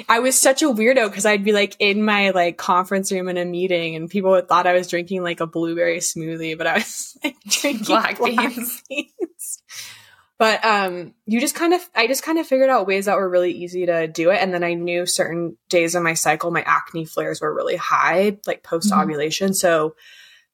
I 0.09 0.21
was 0.21 0.39
such 0.39 0.63
a 0.63 0.67
weirdo 0.67 1.09
because 1.09 1.27
I'd 1.27 1.45
be 1.45 1.53
like 1.53 1.77
in 1.79 2.05
my 2.05 2.31
like 2.31 2.57
conference 2.57 3.11
room 3.11 3.29
in 3.29 3.37
a 3.37 3.45
meeting 3.45 3.97
and 3.97 4.11
people 4.11 4.41
thought 4.41 4.67
I 4.67 4.75
was 4.75 4.89
drinking 4.89 5.23
like 5.23 5.41
a 5.41 5.47
blueberry 5.47 5.99
smoothie, 5.99 6.57
but 6.57 6.67
I 6.67 6.75
was 6.75 7.17
like 7.25 7.37
drinking 7.47 7.85
black, 7.85 8.19
black 8.19 8.37
beans. 8.37 8.83
beans. 8.89 9.63
But 10.39 10.65
um, 10.65 11.15
you 11.27 11.41
just 11.41 11.57
kind 11.57 11.75
of, 11.75 11.81
I 11.97 12.07
just 12.07 12.23
kind 12.23 12.39
of 12.39 12.47
figured 12.47 12.71
out 12.71 12.87
ways 12.87 13.07
that 13.07 13.17
were 13.17 13.29
really 13.29 13.51
easy 13.51 13.87
to 13.87 14.07
do 14.07 14.31
it. 14.31 14.41
And 14.41 14.55
then 14.55 14.63
I 14.63 14.75
knew 14.75 15.05
certain 15.05 15.59
days 15.69 15.97
of 15.97 16.05
my 16.05 16.15
cycle, 16.15 16.53
my 16.53 16.63
acne 16.63 17.05
flares 17.05 17.41
were 17.41 17.53
really 17.53 17.77
high, 17.77 18.39
like 18.47 18.63
post 18.63 18.93
ovulation. 18.93 19.49
Mm-hmm. 19.49 19.55
So 19.55 19.97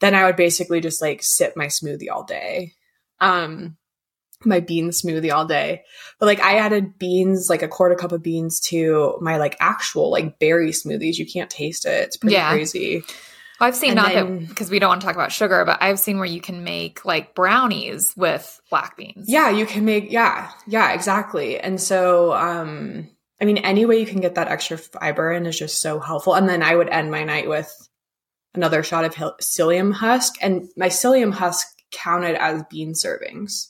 then 0.00 0.14
I 0.14 0.24
would 0.24 0.36
basically 0.36 0.80
just 0.80 1.02
like 1.02 1.22
sip 1.22 1.54
my 1.54 1.66
smoothie 1.66 2.10
all 2.10 2.24
day. 2.24 2.72
Um, 3.20 3.76
my 4.44 4.60
bean 4.60 4.90
smoothie 4.90 5.32
all 5.32 5.44
day. 5.44 5.82
But 6.18 6.26
like 6.26 6.40
I 6.40 6.58
added 6.58 6.98
beans, 6.98 7.48
like 7.48 7.62
a 7.62 7.68
quarter 7.68 7.94
cup 7.94 8.12
of 8.12 8.22
beans 8.22 8.60
to 8.68 9.18
my 9.20 9.36
like 9.36 9.56
actual 9.60 10.10
like 10.10 10.38
berry 10.38 10.70
smoothies. 10.70 11.18
You 11.18 11.26
can't 11.26 11.50
taste 11.50 11.86
it. 11.86 12.02
It's 12.02 12.16
pretty 12.16 12.34
yeah. 12.34 12.50
crazy. 12.50 13.04
I've 13.60 13.76
seen 13.76 13.90
and 13.90 13.96
not 13.96 14.12
then, 14.12 14.40
that 14.40 14.48
because 14.48 14.70
we 14.70 14.78
don't 14.78 14.88
want 14.88 15.00
to 15.00 15.06
talk 15.06 15.14
about 15.14 15.32
sugar, 15.32 15.64
but 15.64 15.78
I've 15.80 16.00
seen 16.00 16.18
where 16.18 16.26
you 16.26 16.40
can 16.40 16.64
make 16.64 17.04
like 17.04 17.34
brownies 17.34 18.12
with 18.16 18.60
black 18.68 18.96
beans. 18.96 19.26
Yeah, 19.28 19.50
you 19.50 19.64
can 19.64 19.84
make 19.84 20.10
yeah, 20.10 20.50
yeah, 20.66 20.92
exactly. 20.92 21.58
And 21.58 21.80
so 21.80 22.32
um 22.32 23.08
I 23.40 23.44
mean 23.44 23.58
any 23.58 23.86
way 23.86 23.98
you 23.98 24.06
can 24.06 24.20
get 24.20 24.34
that 24.34 24.48
extra 24.48 24.76
fiber 24.76 25.32
in 25.32 25.46
is 25.46 25.58
just 25.58 25.80
so 25.80 26.00
helpful. 26.00 26.34
And 26.34 26.48
then 26.48 26.62
I 26.62 26.74
would 26.74 26.88
end 26.88 27.10
my 27.10 27.24
night 27.24 27.48
with 27.48 27.72
another 28.54 28.82
shot 28.82 29.04
of 29.04 29.14
psyllium 29.14 29.92
husk 29.92 30.34
and 30.40 30.68
my 30.76 30.88
psyllium 30.88 31.32
husk 31.32 31.66
counted 31.90 32.36
as 32.36 32.64
bean 32.70 32.92
servings. 32.92 33.68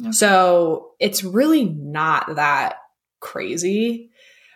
Okay. 0.00 0.12
So 0.12 0.92
it's 0.98 1.24
really 1.24 1.64
not 1.64 2.36
that 2.36 2.76
crazy. 3.20 4.10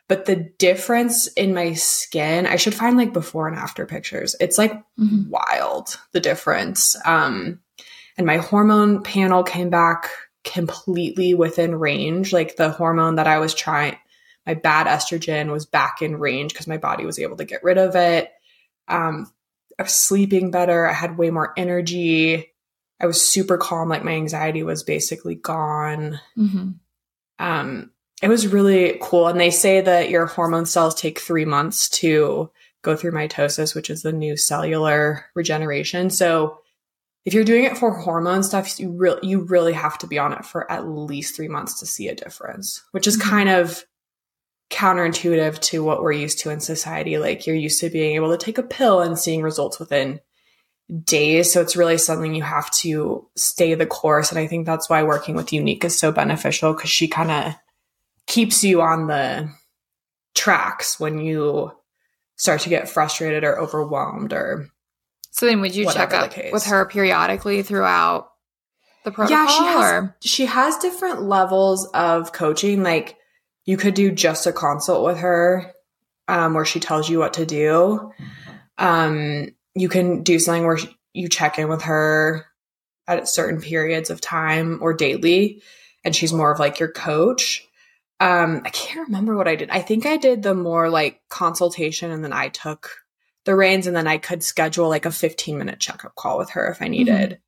But 0.09 0.25
the 0.25 0.37
difference 0.59 1.27
in 1.27 1.53
my 1.53 1.75
skin, 1.75 2.47
I 2.47 2.57
should 2.57 2.75
find 2.75 2.97
like 2.97 3.13
before 3.13 3.47
and 3.47 3.57
after 3.57 3.85
pictures. 3.85 4.35
It's 4.41 4.57
like 4.57 4.73
mm-hmm. 4.73 5.29
wild, 5.29 5.99
the 6.13 6.21
difference. 6.21 6.97
Um, 7.05 7.61
and 8.17 8.27
my 8.27 8.39
hormone 8.39 9.03
panel 9.03 9.43
came 9.43 9.69
back 9.69 10.09
completely 10.45 11.35
within 11.35 11.75
range. 11.75 12.33
Like 12.33 12.57
the 12.57 12.71
hormone 12.71 13.17
that 13.17 13.27
I 13.27 13.39
was 13.39 13.53
trying, 13.53 13.97
my 14.47 14.55
bad 14.55 14.87
estrogen 14.87 15.53
was 15.53 15.67
back 15.67 16.01
in 16.01 16.17
range 16.17 16.55
because 16.55 16.67
my 16.67 16.79
body 16.79 17.05
was 17.05 17.19
able 17.19 17.37
to 17.37 17.45
get 17.45 17.63
rid 17.63 17.77
of 17.77 17.95
it. 17.95 18.33
Um, 18.89 19.31
I 19.79 19.83
was 19.83 19.93
sleeping 19.93 20.51
better. 20.51 20.87
I 20.87 20.95
had 20.95 21.19
way 21.19 21.31
more 21.31 21.53
energy. 21.55 22.55
I 23.01 23.07
was 23.07 23.25
super 23.25 23.57
calm. 23.57 23.89
Like 23.89 24.05
my 24.05 24.13
anxiety 24.13 24.63
was 24.63 24.83
basically 24.83 25.37
gone. 25.37 26.21
Mm-hmm. 26.37 26.71
Um, 27.39 27.91
it 28.21 28.29
was 28.29 28.49
really 28.49 28.99
cool. 29.01 29.29
And 29.29 29.39
they 29.39 29.51
say 29.51 29.81
that 29.81 30.11
your 30.11 30.27
hormone 30.27 30.67
cells 30.67 30.95
take 30.95 31.21
three 31.21 31.45
months 31.45 31.89
to 31.91 32.51
go 32.83 32.97
through 32.97 33.13
mitosis, 33.13 33.75
which 33.75 33.91
is 33.91 34.03
the 34.03 34.13
new 34.13 34.37
cellular 34.37 35.27
regeneration. 35.35 36.11
So 36.11 36.59
if 37.25 37.35
you're 37.35 37.45
doing 37.45 37.65
it 37.65 37.77
for 37.77 37.93
hormone 37.93 38.43
stuff, 38.43 38.81
you 38.81 38.91
really 38.91 39.29
you 39.29 39.41
really 39.41 39.73
have 39.73 39.99
to 39.99 40.07
be 40.07 40.19
on 40.19 40.33
it 40.33 40.45
for 40.45 40.71
at 40.71 40.89
least 40.89 41.37
three 41.37 41.49
months 41.49 41.79
to 41.81 41.87
see 41.87 42.09
a 42.09 42.15
difference, 42.15 42.83
which 42.93 43.07
is 43.07 43.19
mm-hmm. 43.19 43.29
kind 43.29 43.49
of 43.49 43.85
counterintuitive 44.71 45.59
to 45.61 45.83
what 45.83 46.03
we're 46.03 46.13
used 46.13 46.39
to 46.41 46.51
in 46.51 46.61
society. 46.61 47.19
Like 47.19 47.47
you're 47.47 47.57
used 47.57 47.81
to 47.81 47.91
being 47.91 48.17
able 48.17 48.31
to 48.31 48.45
take 48.45 48.59
a 48.59 48.63
pill 48.63 49.01
and 49.01 49.19
seeing 49.19 49.43
results 49.43 49.79
within 49.79 50.21
days. 51.05 51.53
So 51.53 51.61
it's 51.61 51.77
really 51.77 51.99
something 51.99 52.35
you 52.35 52.43
have 52.43 52.71
to 52.71 53.27
stay 53.37 53.75
the 53.75 53.87
course. 53.87 54.31
And 54.31 54.39
I 54.39 54.47
think 54.47 54.67
that's 54.67 54.89
why 54.89 55.03
working 55.03 55.35
with 55.35 55.53
Unique 55.53 55.85
is 55.85 55.99
so 55.99 56.13
beneficial 56.13 56.73
because 56.73 56.91
she 56.91 57.09
kind 57.09 57.31
of 57.31 57.55
keeps 58.27 58.63
you 58.63 58.81
on 58.81 59.07
the 59.07 59.51
tracks 60.35 61.01
when 61.01 61.19
you 61.19 61.73
start 62.37 62.61
to 62.61 62.69
get 62.69 62.89
frustrated 62.89 63.43
or 63.43 63.59
overwhelmed 63.59 64.33
or 64.33 64.69
so 65.31 65.47
then 65.47 65.61
would 65.61 65.75
you 65.75 65.85
check 65.93 66.13
up 66.13 66.33
with 66.53 66.65
her 66.67 66.87
periodically 66.87 67.63
throughout 67.63 68.29
the 69.05 69.11
protocol 69.11 69.45
yeah 69.45 69.47
she 69.47 69.65
has, 69.65 69.93
or? 69.93 70.17
she 70.21 70.47
has 70.47 70.77
different 70.79 71.23
levels 71.23 71.87
of 71.87 72.33
coaching 72.33 72.83
like 72.83 73.17
you 73.65 73.77
could 73.77 73.95
do 73.95 74.13
just 74.13 74.47
a 74.47 74.53
consult 74.53 75.05
with 75.05 75.19
her 75.19 75.73
um, 76.29 76.55
where 76.55 76.65
she 76.65 76.79
tells 76.79 77.09
you 77.09 77.19
what 77.19 77.35
to 77.35 77.45
do 77.45 78.13
um, 78.79 79.49
you 79.79 79.89
can 79.89 80.23
do 80.23 80.39
something 80.39 80.65
where 80.65 80.79
you 81.13 81.29
check 81.29 81.59
in 81.59 81.69
with 81.69 81.83
her 81.83 82.47
at 83.07 83.29
certain 83.29 83.61
periods 83.61 84.11
of 84.11 84.21
time 84.21 84.79
or 84.83 84.93
daily 84.93 85.63
and 86.05 86.15
she's 86.15 86.33
more 86.33 86.53
of 86.53 86.59
like 86.59 86.79
your 86.79 86.91
coach 86.91 87.67
um 88.21 88.63
i 88.65 88.71
can't 88.71 89.07
remember 89.09 89.37
what 89.37 89.49
i 89.49 89.57
did 89.57 89.71
i 89.71 89.81
think 89.81 90.07
i 90.07 90.17
did 90.17 90.43
the 90.43 90.55
more 90.55 90.89
like 90.91 91.21
consultation 91.29 92.11
and 92.11 92.23
then 92.23 92.33
i 92.33 92.49
took 92.49 92.91
the 93.45 93.55
reins 93.55 93.87
and 93.87 93.97
then 93.97 94.07
i 94.07 94.19
could 94.19 94.43
schedule 94.43 94.89
like 94.89 95.07
a 95.07 95.11
15 95.11 95.59
minute 95.59 95.81
checkup 95.81 96.15
call 96.15 96.39
with 96.39 96.51
her 96.51 96.71
if 96.71 96.83
i 96.83 96.85
mm-hmm. 96.85 96.93
needed 96.93 97.31
mm-hmm. 97.31 97.41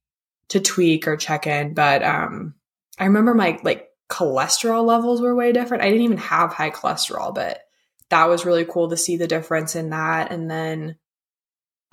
to 0.49 0.61
tweak 0.61 1.07
or 1.07 1.17
check 1.17 1.47
in 1.47 1.75
but 1.75 2.03
um 2.03 2.55
i 2.99 3.05
remember 3.05 3.35
my 3.35 3.59
like 3.63 3.89
cholesterol 4.09 4.85
levels 4.85 5.21
were 5.21 5.35
way 5.35 5.53
different 5.53 5.83
i 5.83 5.87
didn't 5.89 6.03
even 6.05 6.19
have 6.19 6.53
high 6.53 6.71
cholesterol 6.71 7.35
but 7.35 7.61
that 8.09 8.29
was 8.29 8.45
really 8.45 8.65
cool 8.65 8.89
to 8.91 8.97
see 8.97 9.17
the 9.17 9.29
difference 9.29 9.77
in 9.77 9.91
that 9.91 10.33
and 10.33 10.51
then 10.51 10.97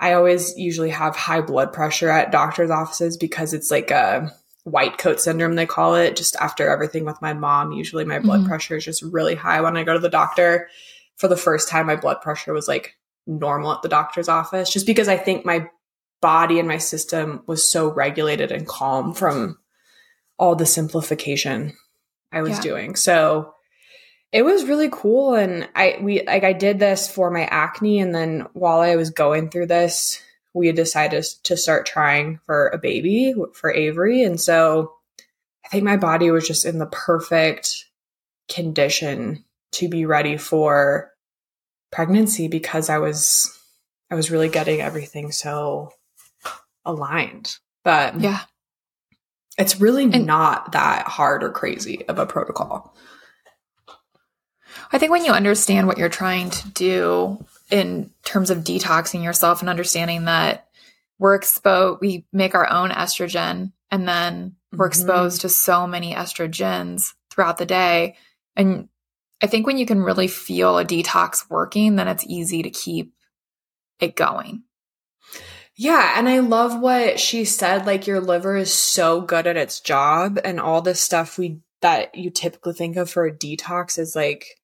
i 0.00 0.12
always 0.12 0.56
usually 0.56 0.90
have 0.90 1.16
high 1.16 1.40
blood 1.40 1.72
pressure 1.72 2.10
at 2.10 2.32
doctors 2.32 2.70
offices 2.70 3.16
because 3.16 3.52
it's 3.52 3.70
like 3.70 3.90
a 3.90 4.32
white 4.70 4.98
coat 4.98 5.20
syndrome, 5.20 5.54
they 5.54 5.66
call 5.66 5.94
it, 5.94 6.16
just 6.16 6.36
after 6.36 6.68
everything 6.68 7.04
with 7.04 7.20
my 7.20 7.32
mom. 7.32 7.72
Usually 7.72 8.04
my 8.04 8.18
blood 8.18 8.40
mm-hmm. 8.40 8.48
pressure 8.48 8.76
is 8.76 8.84
just 8.84 9.02
really 9.02 9.34
high 9.34 9.60
when 9.60 9.76
I 9.76 9.84
go 9.84 9.94
to 9.94 9.98
the 9.98 10.08
doctor. 10.08 10.68
For 11.16 11.28
the 11.28 11.36
first 11.36 11.68
time, 11.68 11.86
my 11.86 11.96
blood 11.96 12.20
pressure 12.20 12.52
was 12.52 12.68
like 12.68 12.96
normal 13.26 13.72
at 13.72 13.82
the 13.82 13.88
doctor's 13.88 14.28
office, 14.28 14.72
just 14.72 14.86
because 14.86 15.08
I 15.08 15.16
think 15.16 15.44
my 15.44 15.68
body 16.20 16.58
and 16.58 16.68
my 16.68 16.78
system 16.78 17.42
was 17.46 17.68
so 17.68 17.92
regulated 17.92 18.52
and 18.52 18.66
calm 18.66 19.14
from 19.14 19.58
all 20.38 20.54
the 20.54 20.66
simplification 20.66 21.76
I 22.32 22.42
was 22.42 22.52
yeah. 22.52 22.60
doing. 22.60 22.96
So 22.96 23.54
it 24.32 24.42
was 24.42 24.66
really 24.66 24.88
cool. 24.90 25.34
And 25.34 25.68
I, 25.74 25.98
we, 26.00 26.22
like, 26.24 26.44
I 26.44 26.52
did 26.52 26.78
this 26.78 27.10
for 27.10 27.30
my 27.30 27.44
acne. 27.44 28.00
And 28.00 28.14
then 28.14 28.46
while 28.52 28.80
I 28.80 28.96
was 28.96 29.10
going 29.10 29.50
through 29.50 29.66
this, 29.66 30.20
we 30.54 30.66
had 30.66 30.76
decided 30.76 31.24
to 31.44 31.56
start 31.56 31.86
trying 31.86 32.40
for 32.46 32.68
a 32.68 32.78
baby 32.78 33.34
for 33.54 33.72
Avery. 33.72 34.22
And 34.22 34.40
so 34.40 34.92
I 35.64 35.68
think 35.68 35.84
my 35.84 35.96
body 35.96 36.30
was 36.30 36.46
just 36.46 36.64
in 36.64 36.78
the 36.78 36.86
perfect 36.86 37.86
condition 38.50 39.44
to 39.72 39.88
be 39.88 40.06
ready 40.06 40.36
for 40.36 41.12
pregnancy 41.90 42.48
because 42.48 42.88
I 42.88 42.98
was 42.98 43.54
I 44.10 44.14
was 44.14 44.30
really 44.30 44.48
getting 44.48 44.80
everything 44.80 45.32
so 45.32 45.92
aligned. 46.84 47.56
But 47.84 48.20
yeah. 48.20 48.40
It's 49.58 49.80
really 49.80 50.04
and, 50.04 50.24
not 50.24 50.72
that 50.72 51.08
hard 51.08 51.42
or 51.42 51.50
crazy 51.50 52.06
of 52.06 52.18
a 52.18 52.26
protocol. 52.26 52.94
I 54.90 54.98
think 54.98 55.12
when 55.12 55.24
you 55.24 55.32
understand 55.32 55.86
what 55.86 55.98
you're 55.98 56.08
trying 56.08 56.50
to 56.50 56.68
do 56.70 57.44
in 57.70 58.10
terms 58.24 58.50
of 58.50 58.58
detoxing 58.58 59.22
yourself 59.22 59.60
and 59.60 59.68
understanding 59.68 60.24
that 60.24 60.68
we're 61.18 61.34
exposed, 61.34 62.00
we 62.00 62.24
make 62.32 62.54
our 62.54 62.68
own 62.70 62.90
estrogen 62.90 63.72
and 63.90 64.08
then 64.08 64.56
we're 64.72 64.88
mm-hmm. 64.88 65.00
exposed 65.00 65.42
to 65.42 65.48
so 65.48 65.86
many 65.86 66.14
estrogens 66.14 67.14
throughout 67.30 67.58
the 67.58 67.66
day. 67.66 68.16
And 68.56 68.88
I 69.42 69.46
think 69.46 69.66
when 69.66 69.78
you 69.78 69.86
can 69.86 70.02
really 70.02 70.28
feel 70.28 70.78
a 70.78 70.84
detox 70.84 71.48
working, 71.48 71.96
then 71.96 72.08
it's 72.08 72.26
easy 72.26 72.62
to 72.62 72.70
keep 72.70 73.12
it 74.00 74.16
going. 74.16 74.62
Yeah. 75.76 76.14
And 76.16 76.28
I 76.28 76.40
love 76.40 76.80
what 76.80 77.20
she 77.20 77.44
said. 77.44 77.86
Like, 77.86 78.08
your 78.08 78.20
liver 78.20 78.56
is 78.56 78.72
so 78.72 79.20
good 79.20 79.46
at 79.46 79.56
its 79.56 79.78
job, 79.80 80.40
and 80.44 80.58
all 80.58 80.82
this 80.82 81.00
stuff 81.00 81.38
we 81.38 81.60
that 81.80 82.16
you 82.16 82.30
typically 82.30 82.72
think 82.72 82.96
of 82.96 83.08
for 83.08 83.26
a 83.26 83.32
detox 83.32 83.96
is 83.96 84.16
like 84.16 84.57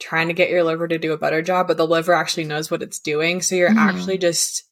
trying 0.00 0.28
to 0.28 0.34
get 0.34 0.50
your 0.50 0.64
liver 0.64 0.88
to 0.88 0.98
do 0.98 1.12
a 1.12 1.18
better 1.18 1.42
job, 1.42 1.68
but 1.68 1.76
the 1.76 1.86
liver 1.86 2.12
actually 2.12 2.44
knows 2.44 2.70
what 2.70 2.82
it's 2.82 2.98
doing. 2.98 3.42
So 3.42 3.54
you're 3.54 3.68
mm-hmm. 3.68 3.78
actually 3.78 4.18
just 4.18 4.64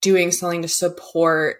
doing 0.00 0.30
something 0.30 0.62
to 0.62 0.68
support 0.68 1.58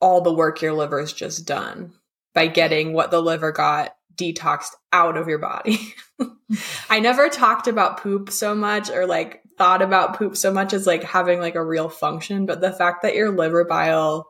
all 0.00 0.20
the 0.20 0.32
work 0.32 0.62
your 0.62 0.72
liver's 0.72 1.12
just 1.12 1.46
done 1.46 1.92
by 2.34 2.46
getting 2.46 2.92
what 2.92 3.10
the 3.10 3.20
liver 3.20 3.52
got 3.52 3.94
detoxed 4.16 4.72
out 4.92 5.16
of 5.16 5.28
your 5.28 5.38
body. 5.38 5.94
I 6.90 7.00
never 7.00 7.28
talked 7.28 7.66
about 7.66 8.00
poop 8.00 8.30
so 8.30 8.54
much 8.54 8.90
or 8.90 9.06
like 9.06 9.42
thought 9.58 9.82
about 9.82 10.18
poop 10.18 10.36
so 10.36 10.52
much 10.52 10.72
as 10.72 10.86
like 10.86 11.02
having 11.02 11.40
like 11.40 11.54
a 11.54 11.64
real 11.64 11.88
function, 11.88 12.46
but 12.46 12.60
the 12.60 12.72
fact 12.72 13.02
that 13.02 13.14
your 13.14 13.30
liver 13.30 13.64
bile 13.64 14.28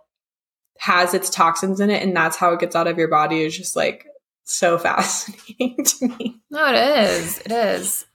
has 0.79 1.15
its 1.15 1.31
toxins 1.31 1.81
in 1.81 1.91
it 1.91 2.03
and 2.03 2.17
that's 2.17 2.37
how 2.37 2.53
it 2.53 2.61
gets 2.61 2.77
out 2.77 2.87
of 2.87 2.99
your 2.99 3.09
body 3.09 3.43
is 3.43 3.57
just 3.57 3.77
like 3.77 4.07
so 4.45 4.79
fascinating 4.79 5.85
to 5.85 6.09
me. 6.09 6.34
No, 6.55 6.73
it 6.73 6.77
is. 6.77 7.39
It 7.41 7.53
is. 7.53 8.07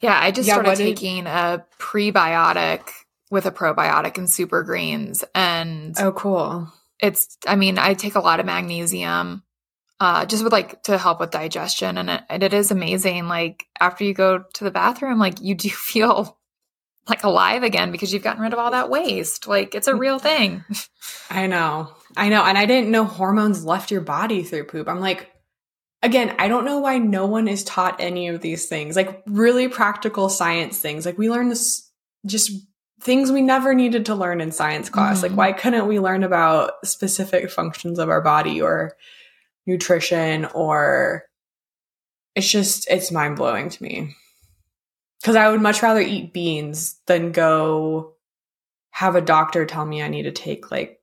Yeah, 0.00 0.18
I 0.20 0.30
just 0.30 0.46
yeah, 0.48 0.54
started 0.54 0.76
taking 0.76 1.24
did- 1.24 1.30
a 1.30 1.64
prebiotic 1.78 2.88
with 3.30 3.46
a 3.46 3.50
probiotic 3.50 4.18
and 4.18 4.28
super 4.28 4.62
greens. 4.62 5.24
And 5.34 5.94
Oh, 5.98 6.12
cool. 6.12 6.70
it's, 7.00 7.38
I 7.46 7.56
mean, 7.56 7.78
I 7.78 7.94
take 7.94 8.14
a 8.14 8.20
lot 8.20 8.38
of 8.40 8.46
magnesium. 8.46 9.42
Uh, 10.00 10.26
just 10.26 10.42
with 10.42 10.52
like 10.52 10.82
to 10.82 10.98
help 10.98 11.20
with 11.20 11.30
digestion 11.30 11.96
and 11.96 12.10
it, 12.10 12.22
and 12.28 12.42
it 12.42 12.52
is 12.52 12.72
amazing 12.72 13.28
like 13.28 13.66
after 13.78 14.02
you 14.02 14.12
go 14.12 14.42
to 14.52 14.64
the 14.64 14.70
bathroom 14.72 15.20
like 15.20 15.40
you 15.40 15.54
do 15.54 15.70
feel 15.92 16.36
like 17.08 17.22
alive 17.22 17.62
again 17.62 17.92
because 17.92 18.12
you've 18.12 18.24
gotten 18.24 18.42
rid 18.42 18.52
of 18.52 18.58
all 18.58 18.72
that 18.72 18.90
waste 18.90 19.46
like 19.46 19.76
it's 19.76 19.86
a 19.86 19.94
real 19.94 20.18
thing 20.18 20.64
I 21.30 21.46
know. 21.46 21.94
I 22.16 22.28
know. 22.30 22.42
And 22.42 22.58
I 22.58 22.66
didn't 22.66 22.90
know 22.90 23.04
hormones 23.04 23.64
left 23.64 23.92
your 23.92 24.00
body 24.00 24.42
through 24.42 24.64
poop. 24.64 24.88
I'm 24.88 24.98
like, 25.00 25.30
again, 26.02 26.34
I 26.38 26.48
don't 26.48 26.64
know 26.64 26.78
why 26.78 26.98
no 26.98 27.26
one 27.26 27.48
is 27.48 27.64
taught 27.64 28.00
any 28.00 28.28
of 28.28 28.40
these 28.40 28.66
things, 28.66 28.96
like 28.96 29.22
really 29.26 29.68
practical 29.68 30.28
science 30.28 30.78
things. 30.78 31.06
Like 31.06 31.18
we 31.18 31.30
learn 31.30 31.48
this 31.48 31.90
just 32.26 32.52
things 33.00 33.32
we 33.32 33.42
never 33.42 33.74
needed 33.74 34.06
to 34.06 34.14
learn 34.14 34.40
in 34.40 34.52
science 34.52 34.88
class. 34.88 35.18
Mhm. 35.18 35.22
Like 35.22 35.32
why 35.32 35.52
couldn't 35.52 35.88
we 35.88 35.98
learn 35.98 36.22
about 36.22 36.86
specific 36.86 37.50
functions 37.50 37.98
of 37.98 38.08
our 38.08 38.20
body 38.20 38.60
or 38.62 38.96
nutrition 39.66 40.44
or 40.46 41.24
it's 42.34 42.48
just 42.50 42.88
it's 42.88 43.10
mind 43.10 43.36
blowing 43.36 43.68
to 43.68 43.82
me. 43.82 44.14
Cuz 45.24 45.36
I 45.36 45.50
would 45.50 45.60
much 45.60 45.82
rather 45.82 46.00
eat 46.00 46.32
beans 46.32 47.00
than 47.06 47.32
go 47.32 48.14
have 48.90 49.16
a 49.16 49.20
doctor 49.20 49.66
tell 49.66 49.84
me 49.84 50.02
I 50.02 50.08
need 50.08 50.24
to 50.24 50.32
take 50.32 50.70
like 50.70 51.00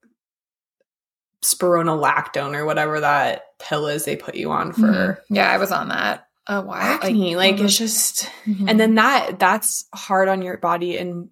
spironolactone 1.44 2.56
or 2.56 2.66
whatever 2.66 3.00
that 3.00 3.44
pill 3.60 3.88
is 3.88 4.06
they 4.06 4.16
put 4.16 4.36
you 4.36 4.52
on 4.52 4.72
for 4.74 4.82
Mhm. 4.88 5.18
yeah 5.30 5.52
i 5.52 5.58
was 5.58 5.72
on 5.72 5.90
that 5.90 6.26
a 6.48 6.62
while 6.62 6.82
acne. 6.82 7.36
Like, 7.36 7.58
mhm. 7.58 7.66
it's 7.66 7.78
just, 7.78 8.28
Mhm. 8.48 8.70
and 8.72 8.80
then 8.80 8.96
that 8.96 9.38
that's 9.38 9.86
hard 9.94 10.28
on 10.30 10.42
your 10.42 10.58
body 10.58 10.98
in 10.98 11.30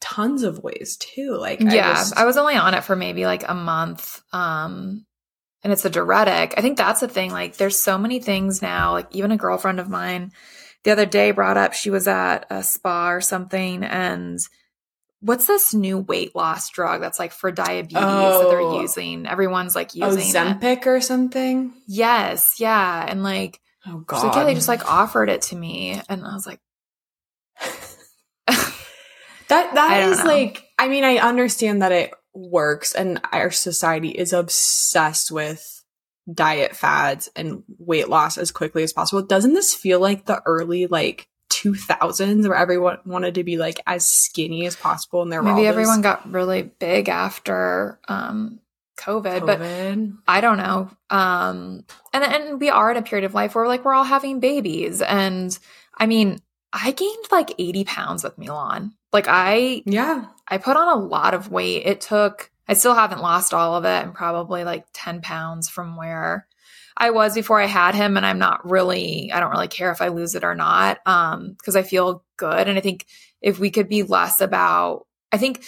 tons 0.00 0.44
of 0.44 0.60
ways 0.62 0.96
too. 0.96 1.36
Like, 1.36 1.58
yeah 1.60 1.90
I, 1.90 1.94
just, 1.94 2.16
I 2.18 2.24
was 2.24 2.36
only 2.36 2.54
on 2.54 2.74
it 2.74 2.84
for 2.84 2.94
maybe 2.94 3.26
like 3.26 3.42
a 3.48 3.54
month 3.54 4.20
um 4.32 5.04
and 5.64 5.72
it's 5.72 5.84
a 5.84 5.90
diuretic 5.90 6.54
i 6.56 6.60
think 6.62 6.78
that's 6.78 7.00
the 7.00 7.08
thing 7.08 7.32
like 7.32 7.56
there's 7.56 7.78
so 7.80 7.98
many 7.98 8.20
things 8.20 8.62
now 8.62 8.92
like 8.92 9.08
even 9.10 9.30
a 9.32 9.36
girlfriend 9.36 9.80
of 9.80 9.88
mine 9.90 10.30
the 10.84 10.90
other 10.92 11.04
day 11.04 11.32
brought 11.32 11.56
up 11.58 11.72
she 11.74 11.90
was 11.90 12.06
at 12.08 12.46
a 12.48 12.62
spa 12.62 13.10
or 13.10 13.20
something 13.20 13.82
and 13.84 14.38
what's 15.20 15.46
this 15.46 15.74
new 15.74 15.98
weight 15.98 16.34
loss 16.34 16.70
drug 16.70 17.00
that's 17.00 17.18
like 17.18 17.32
for 17.32 17.50
diabetes 17.52 17.94
that 17.94 18.02
Oh. 18.04 18.50
they're 18.50 18.80
using 18.82 19.26
everyone's 19.26 19.74
like 19.74 19.90
oh, 20.00 20.06
using 20.10 20.28
it. 20.30 20.34
Zempic 20.34 20.86
or 20.86 21.00
something. 21.00 21.72
yes 21.86 22.56
yeah 22.58 23.04
and 23.08 23.22
like 23.22 23.60
Oh 23.86 23.98
god, 24.06 24.24
like 24.24 24.34
yeah 24.36 24.44
they 24.44 24.54
just 24.54 24.68
like 24.68 24.86
offered 24.90 25.30
it 25.30 25.42
to 25.42 25.56
me 25.56 26.00
and 26.08 26.22
i 26.24 26.34
was 26.34 26.46
like 26.46 26.60
that. 28.46 29.74
That 29.74 30.08
is 30.10 30.18
know. 30.20 30.24
like, 30.26 30.64
I 30.78 30.88
mean, 30.88 31.04
I 31.04 31.16
understand 31.18 31.82
that 31.82 31.92
it 31.92 32.12
works, 32.34 32.94
and 32.94 33.20
our 33.32 33.50
society 33.50 34.10
is 34.10 34.32
obsessed 34.32 35.30
with 35.30 35.84
diet 36.32 36.76
fads 36.76 37.28
and 37.34 37.64
weight 37.78 38.08
loss 38.08 38.38
as 38.38 38.52
quickly 38.52 38.82
as 38.82 38.92
possible. 38.92 39.22
Doesn't 39.22 39.54
this 39.54 39.74
feel 39.74 39.98
like 40.00 40.26
the 40.26 40.40
early 40.46 40.86
like 40.86 41.26
2000s 41.50 42.48
where 42.48 42.56
everyone 42.56 42.98
wanted 43.04 43.34
to 43.34 43.44
be 43.44 43.56
like 43.58 43.80
as 43.86 44.08
skinny 44.08 44.66
as 44.66 44.76
possible 44.76 45.22
in 45.22 45.28
their 45.28 45.42
maybe 45.42 45.66
everyone 45.66 46.00
got 46.00 46.30
really 46.30 46.62
big 46.62 47.08
after 47.08 47.98
um 48.08 48.60
covid. 49.00 49.46
but 49.46 49.60
I 50.28 50.40
don't 50.40 50.58
know. 50.58 50.90
Um, 51.08 51.84
and 52.12 52.24
and 52.24 52.60
we 52.60 52.68
are 52.70 52.90
in 52.90 52.96
a 52.96 53.02
period 53.02 53.24
of 53.24 53.34
life 53.34 53.54
where 53.54 53.66
like 53.66 53.84
we're 53.84 53.94
all 53.94 54.04
having 54.04 54.40
babies, 54.40 55.02
and 55.02 55.56
I 55.96 56.06
mean, 56.06 56.40
I 56.72 56.92
gained 56.92 57.24
like 57.30 57.54
eighty 57.58 57.84
pounds 57.84 58.22
with 58.22 58.38
Milan. 58.38 58.94
Like 59.12 59.26
I 59.28 59.82
yeah. 59.86 60.26
I 60.46 60.58
put 60.58 60.76
on 60.76 60.98
a 60.98 61.02
lot 61.02 61.34
of 61.34 61.50
weight. 61.50 61.86
It 61.86 62.00
took. 62.00 62.50
I 62.68 62.74
still 62.74 62.94
haven't 62.94 63.22
lost 63.22 63.52
all 63.52 63.74
of 63.74 63.84
it. 63.84 63.88
I'm 63.88 64.12
probably 64.12 64.62
like 64.62 64.86
ten 64.92 65.22
pounds 65.22 65.68
from 65.68 65.96
where 65.96 66.46
I 66.96 67.10
was 67.10 67.34
before 67.34 67.60
I 67.60 67.66
had 67.66 67.94
him, 67.94 68.16
and 68.16 68.26
I'm 68.26 68.38
not 68.38 68.68
really. 68.68 69.30
I 69.32 69.40
don't 69.40 69.50
really 69.50 69.68
care 69.68 69.90
if 69.92 70.02
I 70.02 70.08
lose 70.08 70.34
it 70.34 70.44
or 70.44 70.54
not, 70.54 70.98
um, 71.06 71.54
because 71.58 71.76
I 71.76 71.82
feel 71.82 72.24
good. 72.36 72.68
And 72.68 72.76
I 72.76 72.80
think 72.80 73.06
if 73.40 73.58
we 73.58 73.70
could 73.70 73.88
be 73.88 74.02
less 74.02 74.40
about, 74.40 75.06
I 75.32 75.38
think 75.38 75.64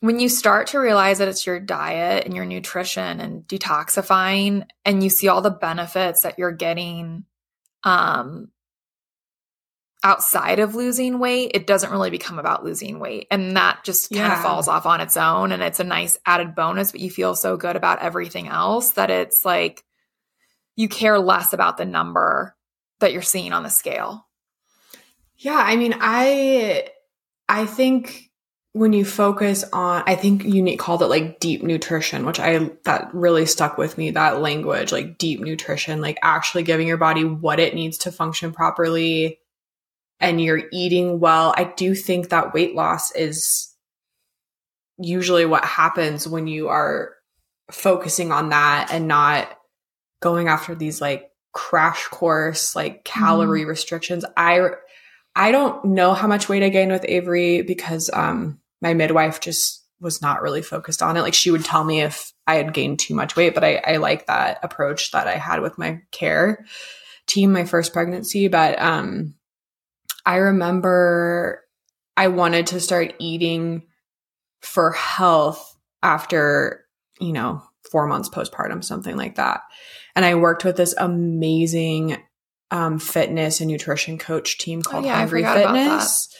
when 0.00 0.18
you 0.18 0.28
start 0.28 0.66
to 0.68 0.80
realize 0.80 1.18
that 1.18 1.28
it's 1.28 1.46
your 1.46 1.60
diet 1.60 2.24
and 2.24 2.34
your 2.34 2.44
nutrition 2.44 3.20
and 3.20 3.44
detoxifying 3.44 4.66
and 4.84 5.02
you 5.02 5.08
see 5.08 5.28
all 5.28 5.42
the 5.42 5.50
benefits 5.50 6.22
that 6.22 6.40
you're 6.40 6.50
getting 6.50 7.24
um 7.84 8.50
outside 10.04 10.58
of 10.58 10.74
losing 10.74 11.18
weight 11.18 11.52
it 11.54 11.66
doesn't 11.66 11.92
really 11.92 12.10
become 12.10 12.38
about 12.38 12.64
losing 12.64 12.98
weight. 12.98 13.26
And 13.30 13.56
that 13.56 13.84
just 13.84 14.10
kind 14.10 14.26
Yeah. 14.26 14.36
of 14.36 14.42
falls 14.42 14.66
off 14.68 14.84
on 14.86 15.00
its 15.00 15.16
own. 15.16 15.52
And 15.52 15.62
it's 15.62 15.80
a 15.80 15.84
nice 15.84 16.18
added 16.26 16.54
bonus 16.54 16.90
but 16.92 17.00
you 17.00 17.10
feel 17.10 17.34
so 17.34 17.56
good 17.56 17.76
about 17.76 18.00
everything 18.02 18.48
else 18.48 18.90
that 18.92 19.10
it's 19.10 19.44
like 19.44 19.84
you 20.74 20.88
care 20.88 21.18
less 21.18 21.52
about 21.52 21.76
the 21.76 21.84
number 21.84 22.56
that 23.00 23.12
you're 23.12 23.22
seeing 23.22 23.52
on 23.52 23.62
the 23.62 23.68
scale. 23.70 24.26
Yeah, 25.36 25.56
I 25.58 25.76
mean, 25.76 25.94
I 26.00 26.88
I 27.48 27.66
think 27.66 28.30
when 28.72 28.92
you 28.94 29.04
focus 29.04 29.64
on 29.72 30.02
I 30.06 30.14
think 30.14 30.44
Unique 30.44 30.78
called 30.78 31.02
it 31.02 31.06
like 31.08 31.40
deep 31.40 31.62
nutrition, 31.62 32.24
which 32.24 32.40
I 32.40 32.70
that 32.84 33.10
really 33.12 33.44
stuck 33.46 33.76
with 33.76 33.98
me, 33.98 34.12
that 34.12 34.40
language, 34.40 34.92
like 34.92 35.18
deep 35.18 35.40
nutrition, 35.40 36.00
like 36.00 36.18
actually 36.22 36.62
giving 36.62 36.88
your 36.88 36.96
body 36.96 37.24
what 37.24 37.60
it 37.60 37.74
needs 37.74 37.98
to 37.98 38.12
function 38.12 38.52
properly 38.52 39.38
and 40.22 40.40
you're 40.40 40.62
eating 40.72 41.20
well. 41.20 41.52
I 41.56 41.64
do 41.64 41.94
think 41.94 42.28
that 42.28 42.54
weight 42.54 42.74
loss 42.74 43.14
is 43.14 43.74
usually 44.96 45.44
what 45.44 45.64
happens 45.64 46.28
when 46.28 46.46
you 46.46 46.68
are 46.68 47.14
focusing 47.70 48.30
on 48.30 48.50
that 48.50 48.90
and 48.92 49.08
not 49.08 49.48
going 50.20 50.48
after 50.48 50.74
these 50.74 51.00
like 51.00 51.28
crash 51.52 52.06
course 52.08 52.76
like 52.76 53.04
calorie 53.04 53.64
restrictions. 53.64 54.24
I 54.36 54.60
I 55.34 55.50
don't 55.50 55.84
know 55.86 56.14
how 56.14 56.28
much 56.28 56.48
weight 56.48 56.62
I 56.62 56.68
gained 56.68 56.92
with 56.92 57.04
Avery 57.08 57.62
because 57.62 58.08
um 58.12 58.60
my 58.80 58.94
midwife 58.94 59.40
just 59.40 59.84
was 60.00 60.22
not 60.22 60.42
really 60.42 60.62
focused 60.62 61.02
on 61.02 61.16
it. 61.16 61.22
Like 61.22 61.34
she 61.34 61.50
would 61.50 61.64
tell 61.64 61.84
me 61.84 62.00
if 62.00 62.32
I 62.46 62.56
had 62.56 62.74
gained 62.74 62.98
too 62.98 63.14
much 63.14 63.36
weight, 63.36 63.54
but 63.54 63.64
I, 63.64 63.76
I 63.84 63.96
like 63.96 64.26
that 64.26 64.58
approach 64.62 65.12
that 65.12 65.28
I 65.28 65.36
had 65.36 65.60
with 65.60 65.78
my 65.78 66.00
care 66.10 66.64
team 67.26 67.52
my 67.52 67.64
first 67.64 67.92
pregnancy. 67.92 68.48
But 68.48 68.80
um 68.80 69.34
I 70.24 70.36
remember 70.36 71.62
I 72.16 72.28
wanted 72.28 72.68
to 72.68 72.80
start 72.80 73.14
eating 73.18 73.86
for 74.60 74.92
health 74.92 75.76
after, 76.02 76.84
you 77.20 77.32
know, 77.32 77.62
four 77.90 78.06
months 78.06 78.28
postpartum, 78.28 78.84
something 78.84 79.16
like 79.16 79.36
that. 79.36 79.62
And 80.14 80.24
I 80.24 80.34
worked 80.34 80.64
with 80.64 80.76
this 80.76 80.94
amazing 80.96 82.18
um, 82.70 82.98
fitness 82.98 83.60
and 83.60 83.70
nutrition 83.70 84.18
coach 84.18 84.58
team 84.58 84.82
called 84.82 85.04
Oh, 85.04 85.08
yeah, 85.08 85.16
I 85.16 85.20
Hungry 85.20 85.40
forgot 85.40 85.58
about 85.58 85.74
Fitness. 85.74 86.36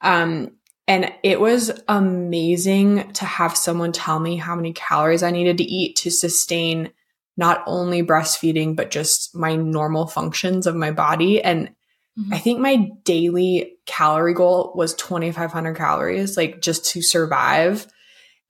Um, 0.00 0.52
and 0.88 1.12
it 1.22 1.40
was 1.40 1.70
amazing 1.88 3.12
to 3.12 3.24
have 3.24 3.56
someone 3.56 3.92
tell 3.92 4.18
me 4.18 4.36
how 4.36 4.54
many 4.54 4.72
calories 4.72 5.22
I 5.22 5.30
needed 5.30 5.58
to 5.58 5.64
eat 5.64 5.96
to 5.96 6.10
sustain 6.10 6.90
not 7.36 7.62
only 7.66 8.02
breastfeeding, 8.02 8.76
but 8.76 8.90
just 8.90 9.34
my 9.34 9.56
normal 9.56 10.06
functions 10.06 10.66
of 10.66 10.74
my 10.74 10.90
body. 10.90 11.42
And 11.42 11.70
Mm-hmm. 12.18 12.34
I 12.34 12.38
think 12.38 12.60
my 12.60 12.90
daily 13.04 13.76
calorie 13.86 14.34
goal 14.34 14.72
was 14.74 14.94
2,500 14.94 15.76
calories, 15.76 16.36
like 16.36 16.60
just 16.60 16.84
to 16.90 17.02
survive 17.02 17.86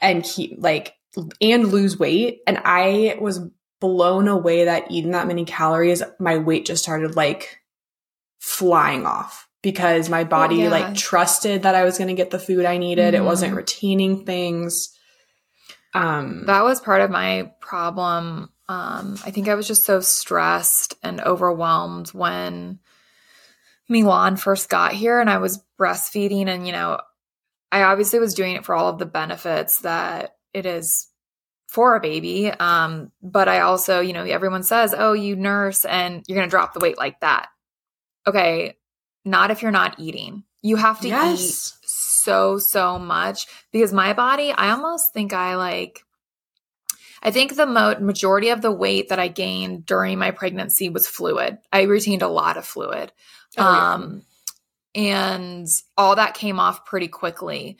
and 0.01 0.25
keep 0.25 0.57
like, 0.59 0.95
and 1.41 1.69
lose 1.69 1.99
weight. 1.99 2.41
And 2.47 2.61
I 2.65 3.17
was 3.21 3.41
blown 3.81 4.29
away 4.29 4.65
that 4.65 4.91
eating 4.91 5.13
that 5.13 5.29
many 5.29 5.45
calories, 5.45 6.03
my 6.19 6.39
weight 6.39 6.67
just 6.67 6.83
started 6.83 7.15
like 7.17 7.61
flying 8.41 9.07
off 9.07 9.49
because 9.63 10.09
my 10.09 10.25
body 10.25 10.57
yeah. 10.57 10.69
like 10.69 10.95
trusted 10.97 11.63
that 11.63 11.77
I 11.77 11.85
was 11.85 11.99
going 11.99 12.09
to 12.09 12.15
get 12.15 12.31
the 12.31 12.39
food 12.41 12.65
I 12.65 12.79
needed. 12.79 13.15
It 13.15 13.21
Mhm. 13.21 13.27
wasn't 13.27 13.55
retaining 13.55 14.25
things. 14.25 14.97
Um, 15.95 16.47
that 16.47 16.65
was 16.65 16.81
part 16.81 17.03
of 17.03 17.11
my 17.11 17.53
problem 17.61 18.49
um 18.69 19.19
i 19.27 19.31
think 19.31 19.49
i 19.49 19.55
was 19.55 19.67
just 19.67 19.85
so 19.85 20.01
stressed 20.01 20.95
and 21.03 21.21
overwhelmed 21.21 22.09
when 22.11 22.79
milan 23.93 24.37
first 24.37 24.69
got 24.69 24.93
here 24.93 25.21
and 25.21 25.31
i 25.31 25.39
was 25.39 25.63
breastfeeding 25.79 26.49
and 26.49 26.67
you 26.67 26.73
know 26.73 26.99
i 27.71 27.83
obviously 27.83 28.19
was 28.19 28.35
doing 28.35 28.57
it 28.57 28.65
for 28.65 28.75
all 28.75 28.89
of 28.89 28.99
the 28.99 29.07
benefits 29.07 29.79
that 29.79 30.37
it 30.53 30.67
is 30.67 31.09
for 31.73 31.97
a 31.97 32.01
baby. 32.01 32.51
Um 32.51 33.13
but 33.23 33.49
i 33.49 33.61
also 33.61 34.01
you 34.01 34.13
know 34.13 34.25
everyone 34.25 34.63
says 34.63 34.95
oh 34.97 35.15
you 35.15 35.37
nurse 35.37 35.87
and 35.87 36.23
you're 36.29 36.37
going 36.37 36.47
to 36.47 36.51
drop 36.51 36.75
the 36.75 36.81
weight 36.81 36.99
like 36.99 37.19
that. 37.21 37.49
Okay 38.27 38.77
not 39.25 39.51
if 39.51 39.63
you're 39.63 39.71
not 39.71 39.99
eating. 39.99 40.45
You 40.63 40.77
have 40.77 41.01
to 41.01 41.09
eat 41.09 41.73
so 41.85 42.59
so 42.59 42.99
much 42.99 43.47
because 43.73 43.93
my 43.93 44.13
body 44.13 44.53
i 44.53 44.71
almost 44.71 45.13
think 45.13 45.33
i 45.33 45.57
like 45.57 46.05
i 47.21 47.33
think 47.33 47.57
the 47.57 47.67
mo- 47.67 47.99
majority 47.99 48.51
of 48.51 48.63
the 48.63 48.71
weight 48.71 49.09
that 49.09 49.19
i 49.19 49.27
gained 49.27 49.85
during 49.87 50.19
my 50.19 50.31
pregnancy 50.31 50.89
was 50.89 51.09
fluid. 51.09 51.59
I 51.73 51.83
retained 51.83 52.23
a 52.23 52.29
lot 52.29 52.57
of 52.57 52.67
fluid 52.67 53.13
Oh, 53.59 53.63
yeah. 53.63 53.95
um 53.95 54.23
and 54.95 55.67
all 55.97 56.17
that 56.17 56.35
came 56.35 56.61
off 56.61 56.85
pretty 56.85 57.09
quickly 57.09 57.79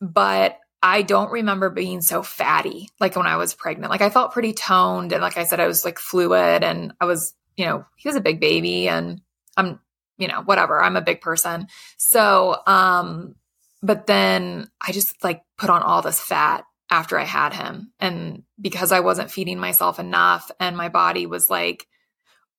but 0.00 0.58
I 0.82 1.00
don't 1.00 1.32
remember 1.32 1.70
being 1.70 2.02
so 2.02 2.22
fatty 2.22 2.90
like 3.00 3.16
when 3.16 3.26
I 3.26 3.36
was 3.36 3.54
pregnant. 3.54 3.90
Like 3.90 4.02
I 4.02 4.10
felt 4.10 4.32
pretty 4.32 4.52
toned 4.52 5.12
and 5.12 5.22
like 5.22 5.38
I 5.38 5.44
said 5.44 5.58
I 5.58 5.66
was 5.66 5.82
like 5.82 5.98
fluid 5.98 6.62
and 6.62 6.92
I 7.00 7.06
was, 7.06 7.32
you 7.56 7.64
know, 7.64 7.86
he 7.96 8.06
was 8.06 8.16
a 8.16 8.20
big 8.20 8.38
baby 8.38 8.86
and 8.86 9.22
I'm, 9.56 9.80
you 10.18 10.28
know, 10.28 10.42
whatever. 10.42 10.82
I'm 10.82 10.96
a 10.96 11.00
big 11.00 11.22
person. 11.22 11.68
So, 11.96 12.56
um 12.66 13.34
but 13.82 14.06
then 14.06 14.68
I 14.86 14.92
just 14.92 15.24
like 15.24 15.42
put 15.56 15.70
on 15.70 15.80
all 15.80 16.02
this 16.02 16.20
fat 16.20 16.64
after 16.90 17.18
I 17.18 17.24
had 17.24 17.54
him 17.54 17.90
and 17.98 18.42
because 18.60 18.92
I 18.92 19.00
wasn't 19.00 19.30
feeding 19.30 19.58
myself 19.58 19.98
enough 19.98 20.50
and 20.60 20.76
my 20.76 20.90
body 20.90 21.24
was 21.24 21.48
like 21.48 21.86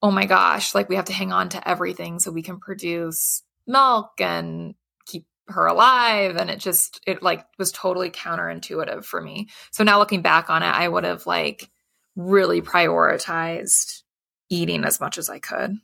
oh 0.06 0.12
my 0.12 0.28
gosh, 0.28 0.76
like 0.76 0.88
we 0.88 0.98
have 0.98 1.06
to 1.06 1.13
hang 1.13 1.34
on 1.34 1.50
to 1.50 1.68
everything 1.68 2.20
so 2.20 2.30
we 2.30 2.44
can 2.44 2.60
produce 2.60 3.41
milk 3.65 4.12
and 4.20 4.76
keep 5.08 5.26
her 5.48 5.65
alive. 5.65 6.36
And 6.36 6.52
it 6.52 6.60
just 6.60 7.02
it 7.08 7.24
like 7.24 7.44
was 7.58 7.72
totally 7.72 8.12
counterintuitive 8.12 9.04
for 9.04 9.20
me. 9.20 9.48
So 9.72 9.84
now 9.84 9.98
looking 9.98 10.22
back 10.22 10.52
on 10.52 10.62
it 10.62 10.68
i 10.68 10.88
would 10.88 11.06
have 11.06 11.26
like 11.26 11.72
really 12.15 12.62
prioritized 12.62 14.04
eating 14.48 14.84
as 14.84 15.00
much 15.00 15.18
as 15.18 15.28
i 15.28 15.39
could. 15.39 15.76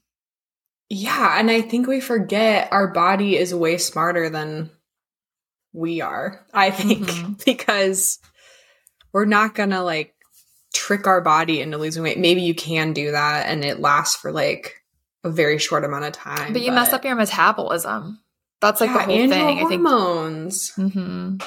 Yeah 0.87 1.39
and 1.39 1.49
i 1.49 1.61
think 1.61 1.87
we 1.87 1.99
forget 1.99 2.71
our 2.71 2.89
body 2.89 3.37
is 3.37 3.55
way 3.55 3.79
smarter 3.79 4.29
than 4.29 4.69
we 5.73 6.01
are 6.01 6.45
i 6.53 6.69
think. 6.69 7.07
Mm-hmm. 7.07 7.33
because 7.45 8.19
we're 9.13 9.25
not 9.25 9.55
gonna 9.55 9.83
like 9.83 10.13
trick 10.73 11.05
our 11.07 11.21
body 11.21 11.59
into 11.61 11.77
losing 11.77 12.01
weight 12.01 12.17
maybe 12.17 12.41
you 12.41 12.55
can 12.55 12.93
do 12.93 13.11
that 13.11 13.47
and 13.47 13.65
it 13.65 13.79
lasts 13.79 14.15
for 14.15 14.31
like 14.31 14.81
a 15.23 15.29
very 15.29 15.57
short 15.57 15.83
amount 15.83 16.05
of 16.05 16.13
time. 16.13 16.53
But 16.53 16.61
you 16.61 16.71
but, 16.71 16.75
mess 16.75 16.93
up 16.93 17.05
your 17.05 17.15
metabolism. 17.15 18.19
That's 18.59 18.81
like 18.81 18.89
yeah, 18.89 18.97
the 18.97 19.03
whole 19.03 19.29
thing. 19.29 19.59
I 19.59 19.67
think 19.67 19.87
hormones. 19.87 20.71
Mm-hmm. 20.71 21.37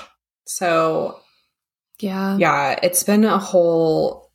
So 0.46 1.20
yeah, 2.00 2.36
yeah, 2.36 2.78
it's 2.82 3.02
been 3.02 3.24
a 3.24 3.38
whole 3.38 4.32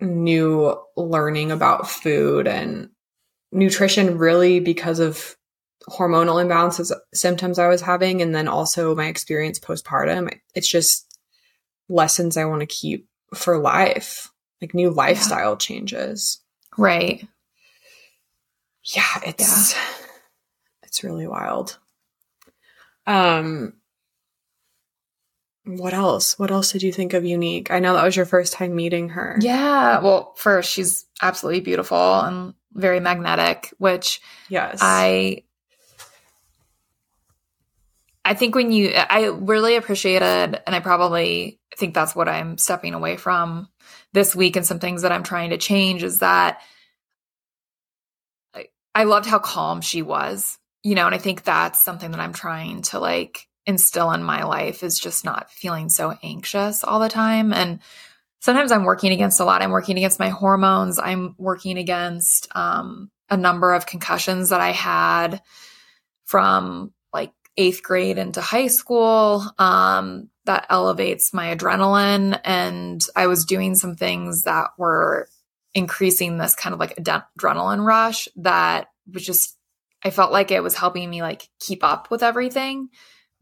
new 0.00 0.78
learning 0.96 1.52
about 1.52 1.88
food 1.88 2.46
and 2.46 2.90
nutrition, 3.52 4.18
really 4.18 4.60
because 4.60 5.00
of 5.00 5.36
hormonal 5.88 6.42
imbalances 6.44 6.92
symptoms 7.14 7.58
I 7.58 7.68
was 7.68 7.82
having, 7.82 8.22
and 8.22 8.34
then 8.34 8.48
also 8.48 8.94
my 8.94 9.06
experience 9.06 9.58
postpartum. 9.58 10.30
It's 10.54 10.68
just 10.68 11.18
lessons 11.88 12.36
I 12.36 12.46
want 12.46 12.60
to 12.60 12.66
keep 12.66 13.06
for 13.34 13.58
life, 13.58 14.30
like 14.60 14.74
new 14.74 14.90
lifestyle 14.90 15.52
yeah. 15.52 15.56
changes. 15.56 16.40
Right 16.76 17.26
yeah, 18.94 19.20
it's 19.26 19.74
yeah. 19.74 19.82
it's 20.82 21.04
really 21.04 21.26
wild. 21.26 21.78
Um 23.06 23.74
what 25.64 25.92
else? 25.92 26.38
What 26.38 26.50
else 26.50 26.72
did 26.72 26.82
you 26.82 26.92
think 26.92 27.12
of 27.12 27.26
Unique? 27.26 27.70
I 27.70 27.78
know 27.78 27.92
that 27.92 28.04
was 28.04 28.16
your 28.16 28.24
first 28.24 28.54
time 28.54 28.74
meeting 28.74 29.10
her. 29.10 29.36
Yeah. 29.38 30.00
Well, 30.00 30.32
first, 30.36 30.70
she's 30.70 31.04
absolutely 31.20 31.60
beautiful 31.60 32.20
and 32.20 32.54
very 32.72 33.00
magnetic, 33.00 33.74
which 33.76 34.22
yes, 34.48 34.78
I 34.80 35.42
I 38.28 38.34
think 38.34 38.54
when 38.54 38.72
you 38.72 38.92
I 38.94 39.24
really 39.24 39.76
appreciated 39.76 40.60
and 40.66 40.76
I 40.76 40.80
probably 40.80 41.58
think 41.78 41.94
that's 41.94 42.14
what 42.14 42.28
I'm 42.28 42.58
stepping 42.58 42.92
away 42.92 43.16
from 43.16 43.68
this 44.12 44.36
week 44.36 44.56
and 44.56 44.66
some 44.66 44.78
things 44.78 45.00
that 45.00 45.12
I'm 45.12 45.22
trying 45.22 45.50
to 45.50 45.56
change 45.56 46.02
is 46.02 46.18
that 46.18 46.60
I 48.94 49.04
loved 49.04 49.24
how 49.24 49.38
calm 49.38 49.80
she 49.80 50.02
was, 50.02 50.58
you 50.82 50.94
know, 50.94 51.06
and 51.06 51.14
I 51.14 51.18
think 51.18 51.42
that's 51.42 51.82
something 51.82 52.10
that 52.10 52.20
I'm 52.20 52.34
trying 52.34 52.82
to 52.82 52.98
like 52.98 53.48
instill 53.64 54.10
in 54.12 54.22
my 54.22 54.44
life 54.44 54.82
is 54.82 54.98
just 54.98 55.24
not 55.24 55.50
feeling 55.50 55.88
so 55.88 56.14
anxious 56.22 56.84
all 56.84 57.00
the 57.00 57.08
time. 57.08 57.54
And 57.54 57.80
sometimes 58.40 58.72
I'm 58.72 58.84
working 58.84 59.12
against 59.12 59.40
a 59.40 59.44
lot. 59.44 59.62
I'm 59.62 59.70
working 59.70 59.96
against 59.96 60.18
my 60.18 60.28
hormones. 60.28 60.98
I'm 60.98 61.34
working 61.38 61.78
against 61.78 62.54
um, 62.54 63.10
a 63.30 63.38
number 63.38 63.72
of 63.72 63.86
concussions 63.86 64.50
that 64.50 64.60
I 64.60 64.72
had 64.72 65.40
from 66.26 66.92
eighth 67.58 67.82
grade 67.82 68.16
into 68.16 68.40
high 68.40 68.68
school. 68.68 69.44
Um, 69.58 70.30
that 70.48 70.66
elevates 70.70 71.34
my 71.34 71.54
adrenaline. 71.54 72.40
And 72.42 73.04
I 73.14 73.26
was 73.26 73.44
doing 73.44 73.74
some 73.74 73.96
things 73.96 74.42
that 74.42 74.70
were 74.78 75.28
increasing 75.74 76.38
this 76.38 76.54
kind 76.54 76.72
of 76.72 76.80
like 76.80 76.98
ad- 76.98 77.24
adrenaline 77.38 77.84
rush 77.84 78.28
that 78.36 78.88
was 79.12 79.24
just 79.24 79.56
I 80.02 80.10
felt 80.10 80.32
like 80.32 80.50
it 80.50 80.62
was 80.62 80.74
helping 80.74 81.10
me 81.10 81.22
like 81.22 81.48
keep 81.60 81.84
up 81.84 82.10
with 82.10 82.22
everything, 82.22 82.88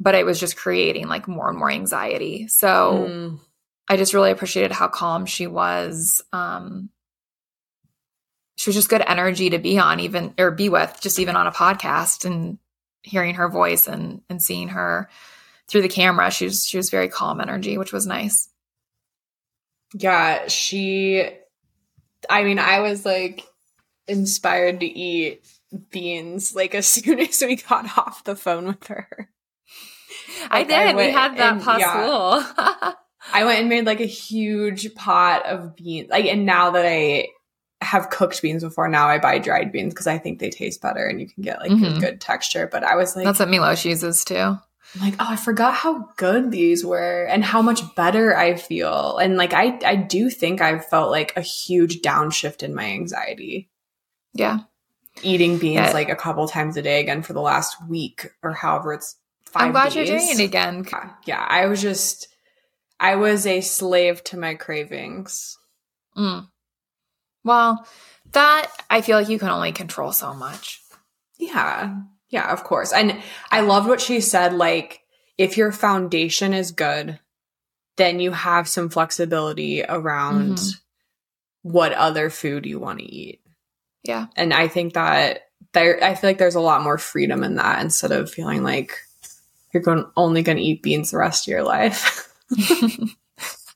but 0.01 0.15
it 0.15 0.27
was 0.27 0.41
just 0.41 0.57
creating 0.57 1.07
like 1.07 1.29
more 1.29 1.49
and 1.49 1.59
more 1.59 1.71
anxiety. 1.71 2.49
So 2.49 3.09
mm. 3.09 3.41
I 3.89 3.97
just 3.97 4.13
really 4.13 4.33
appreciated 4.33 4.73
how 4.73 4.89
calm 4.89 5.27
she 5.27 5.47
was. 5.47 6.23
Um 6.33 6.91
she 8.57 8.71
was 8.71 8.75
just 8.75 8.89
good 8.89 9.05
energy 9.07 9.51
to 9.51 9.59
be 9.59 9.79
on 9.79 10.01
even 10.01 10.35
or 10.39 10.51
be 10.51 10.69
with 10.69 10.99
just 11.01 11.21
even 11.21 11.37
on 11.37 11.47
a 11.47 11.53
podcast 11.53 12.25
and 12.25 12.59
hearing 13.07 13.37
her 13.37 13.49
voice 13.49 13.87
and 13.87 14.21
and 14.29 14.43
seeing 14.43 14.69
her 14.69 15.09
through 15.69 15.83
the 15.83 15.89
camera 15.89 16.31
she 16.31 16.45
was 16.45 16.67
she 16.67 16.77
was 16.77 16.91
very 16.91 17.09
calm 17.09 17.41
energy 17.41 17.79
which 17.79 17.93
was 17.93 18.07
nice 18.07 18.49
yeah 19.95 20.47
she 20.49 21.31
I 22.29 22.45
mean, 22.45 22.59
I 22.59 22.81
was 22.81 23.05
like 23.05 23.45
inspired 24.09 24.81
to 24.81 24.87
eat 24.87 25.47
beans 25.91 26.55
like 26.55 26.75
as 26.75 26.87
soon 26.87 27.21
as 27.21 27.43
we 27.43 27.57
got 27.57 27.99
off 27.99 28.25
the 28.25 28.37
phone 28.37 28.67
with 28.67 28.87
her. 28.89 29.31
I 30.51 30.63
did. 30.65 30.75
I 30.75 30.95
we 30.95 31.11
had 31.11 31.37
that 31.37 31.63
possible. 31.63 32.45
Yeah, 32.59 32.93
I 33.33 33.45
went 33.45 33.61
and 33.61 33.69
made 33.69 33.87
like 33.87 34.01
a 34.01 34.07
huge 34.07 34.95
pot 34.95 35.47
of 35.47 35.77
beans. 35.77 36.09
Like, 36.11 36.27
and 36.27 36.47
now 36.47 36.71
that 36.73 36.87
I 36.87 37.29
have 37.81 38.11
cooked 38.11 38.41
beans 38.43 38.63
before, 38.63 38.89
now 38.89 39.09
I 39.09 39.19
buy 39.19 39.39
dried 39.39 39.73
beans 39.73 39.93
because 39.93 40.07
I 40.07 40.19
think 40.19 40.39
they 40.39 40.51
taste 40.51 40.81
better 40.81 41.07
and 41.07 41.21
you 41.21 41.29
can 41.29 41.43
get 41.43 41.61
like 41.61 41.71
mm-hmm. 41.71 41.97
a 41.97 42.01
good 42.01 42.21
texture. 42.21 42.69
But 42.71 42.85
I 42.85 42.97
was 42.97 43.15
like, 43.15 43.25
that's 43.25 43.39
what 43.39 43.49
Milos 43.49 43.85
uses 43.85 44.25
too. 44.25 44.35
I'm 44.95 45.01
like, 45.01 45.15
oh, 45.19 45.27
I 45.29 45.37
forgot 45.37 45.75
how 45.75 46.11
good 46.17 46.51
these 46.51 46.85
were 46.85 47.25
and 47.25 47.45
how 47.45 47.61
much 47.61 47.83
better 47.97 48.37
I 48.37 48.55
feel. 48.55 49.19
And 49.19 49.37
like, 49.37 49.53
I, 49.53 49.79
I 49.85 49.97
do 49.97 50.31
think 50.31 50.61
I've 50.61 50.87
felt 50.87 51.11
like 51.11 51.37
a 51.37 51.41
huge 51.41 52.01
downshift 52.01 52.63
in 52.63 52.75
my 52.75 52.85
anxiety. 52.85 53.69
Yeah. 54.33 54.61
Eating 55.23 55.59
beans 55.59 55.89
yeah. 55.89 55.93
like 55.93 56.09
a 56.09 56.17
couple 56.17 56.47
times 56.47 56.77
a 56.77 56.83
day 56.83 57.01
again 57.01 57.23
for 57.23 57.33
the 57.33 57.41
last 57.41 57.77
week 57.89 58.31
or 58.43 58.53
however 58.53 58.95
it's 58.95 59.17
five 59.47 59.65
I'm 59.65 59.73
glad 59.73 59.93
days. 59.93 59.97
you're 59.97 60.19
doing 60.19 60.31
it 60.31 60.41
again. 60.41 60.87
Yeah, 60.91 61.11
yeah. 61.27 61.47
I 61.49 61.67
was 61.67 61.83
just, 61.83 62.29
I 63.01 63.17
was 63.17 63.47
a 63.47 63.61
slave 63.61 64.23
to 64.25 64.39
my 64.39 64.55
cravings. 64.55 65.59
Mm. 66.17 66.49
Well, 67.47 67.87
that 68.33 68.71
I 68.91 69.03
feel 69.03 69.17
like 69.17 69.29
you 69.29 69.39
can 69.39 69.49
only 69.49 69.71
control 69.71 70.11
so 70.11 70.35
much. 70.35 70.83
Yeah. 71.39 71.97
Yeah, 72.29 72.53
of 72.53 72.65
course. 72.65 72.93
And 72.93 73.23
I 73.53 73.61
loved 73.61 73.89
what 73.89 74.01
she 74.01 74.21
said 74.21 74.53
like 74.53 75.01
if 75.39 75.57
your 75.57 75.71
foundation 75.71 76.53
is 76.53 76.73
good, 76.73 77.21
then 77.97 78.19
you 78.19 78.33
have 78.33 78.69
some 78.69 78.89
flexibility 78.89 79.85
around 79.85 80.57
mm-hmm. 80.57 81.71
what 81.71 81.93
other 81.93 82.31
food 82.31 82.67
you 82.67 82.81
want 82.81 82.99
to 82.99 83.05
eat. 83.05 83.41
Yeah. 84.03 84.27
And 84.35 84.53
I 84.53 84.67
think 84.67 84.95
that 84.95 85.43
there 85.73 86.03
I 86.03 86.17
feel 86.17 86.31
like 86.31 86.39
there's 86.39 86.57
a 86.57 86.61
lot 86.61 86.83
more 86.83 86.99
freedom 86.99 87.45
in 87.45 87.55
that 87.57 87.81
instead 87.81 88.11
of 88.11 88.31
feeling 88.31 88.65
like 88.65 88.99
you're 89.73 89.85
going 89.85 90.05
only 90.17 90.43
going 90.43 90.59
to 90.59 90.65
eat 90.65 90.83
beans 90.83 91.13
the 91.13 91.19
rest 91.19 91.47
of 91.47 91.53
your 91.53 91.63
life. 91.63 92.29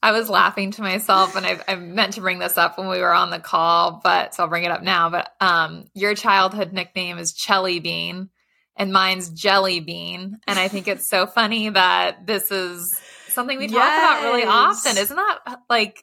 I 0.02 0.12
was 0.12 0.30
laughing 0.30 0.70
to 0.72 0.82
myself, 0.82 1.36
and 1.36 1.44
I, 1.46 1.60
I, 1.68 1.76
meant 1.76 2.14
to 2.14 2.22
bring 2.22 2.38
this 2.38 2.56
up 2.56 2.78
when 2.78 2.88
we 2.88 3.00
were 3.00 3.12
on 3.12 3.28
the 3.28 3.38
call, 3.38 4.00
but 4.02 4.34
so 4.34 4.42
I'll 4.42 4.48
bring 4.48 4.64
it 4.64 4.70
up 4.70 4.82
now. 4.82 5.10
But 5.10 5.30
um, 5.40 5.84
your 5.94 6.14
childhood 6.14 6.72
nickname 6.72 7.18
is 7.18 7.34
Chelly 7.34 7.80
Bean, 7.80 8.30
and 8.76 8.92
mine's 8.92 9.30
Chelly 9.38 9.80
bean. 9.80 10.38
And 10.46 10.58
I 10.58 10.68
think 10.68 10.88
it's 10.88 11.06
so 11.06 11.26
funny 11.26 11.68
that 11.68 12.26
this 12.26 12.50
is 12.50 12.98
something 13.28 13.58
we 13.58 13.66
talk 13.66 13.76
yes. 13.76 14.20
about 14.22 14.32
really 14.32 14.46
often. 14.46 14.96
Isn't 14.96 15.16
that 15.16 15.60
like 15.68 16.02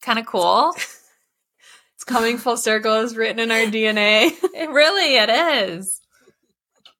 kind 0.00 0.18
of 0.18 0.24
cool? 0.24 0.72
it's 1.94 2.04
coming 2.04 2.38
full 2.38 2.56
circle 2.56 2.94
is 2.94 3.14
written 3.14 3.40
in 3.40 3.50
our 3.50 3.66
DNA. 3.66 4.30
it 4.54 4.70
really 4.70 5.16
it 5.16 5.30
is. 5.68 6.00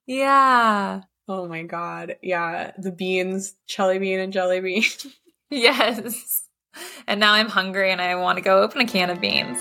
Yeah. 0.05 1.01
Oh 1.27 1.47
my 1.47 1.63
god. 1.63 2.17
Yeah. 2.21 2.71
The 2.77 2.91
beans, 2.91 3.55
jelly 3.67 3.97
bean 3.97 4.19
and 4.19 4.31
jelly 4.31 4.59
bean. 4.59 4.83
yes. 5.61 6.43
And 7.07 7.21
now 7.21 7.31
I'm 7.31 7.47
hungry 7.47 7.89
and 7.89 8.01
I 8.01 8.15
want 8.15 8.37
to 8.37 8.41
go 8.43 8.61
open 8.61 8.81
a 8.81 8.85
can 8.85 9.09
of 9.09 9.21
beans. 9.21 9.57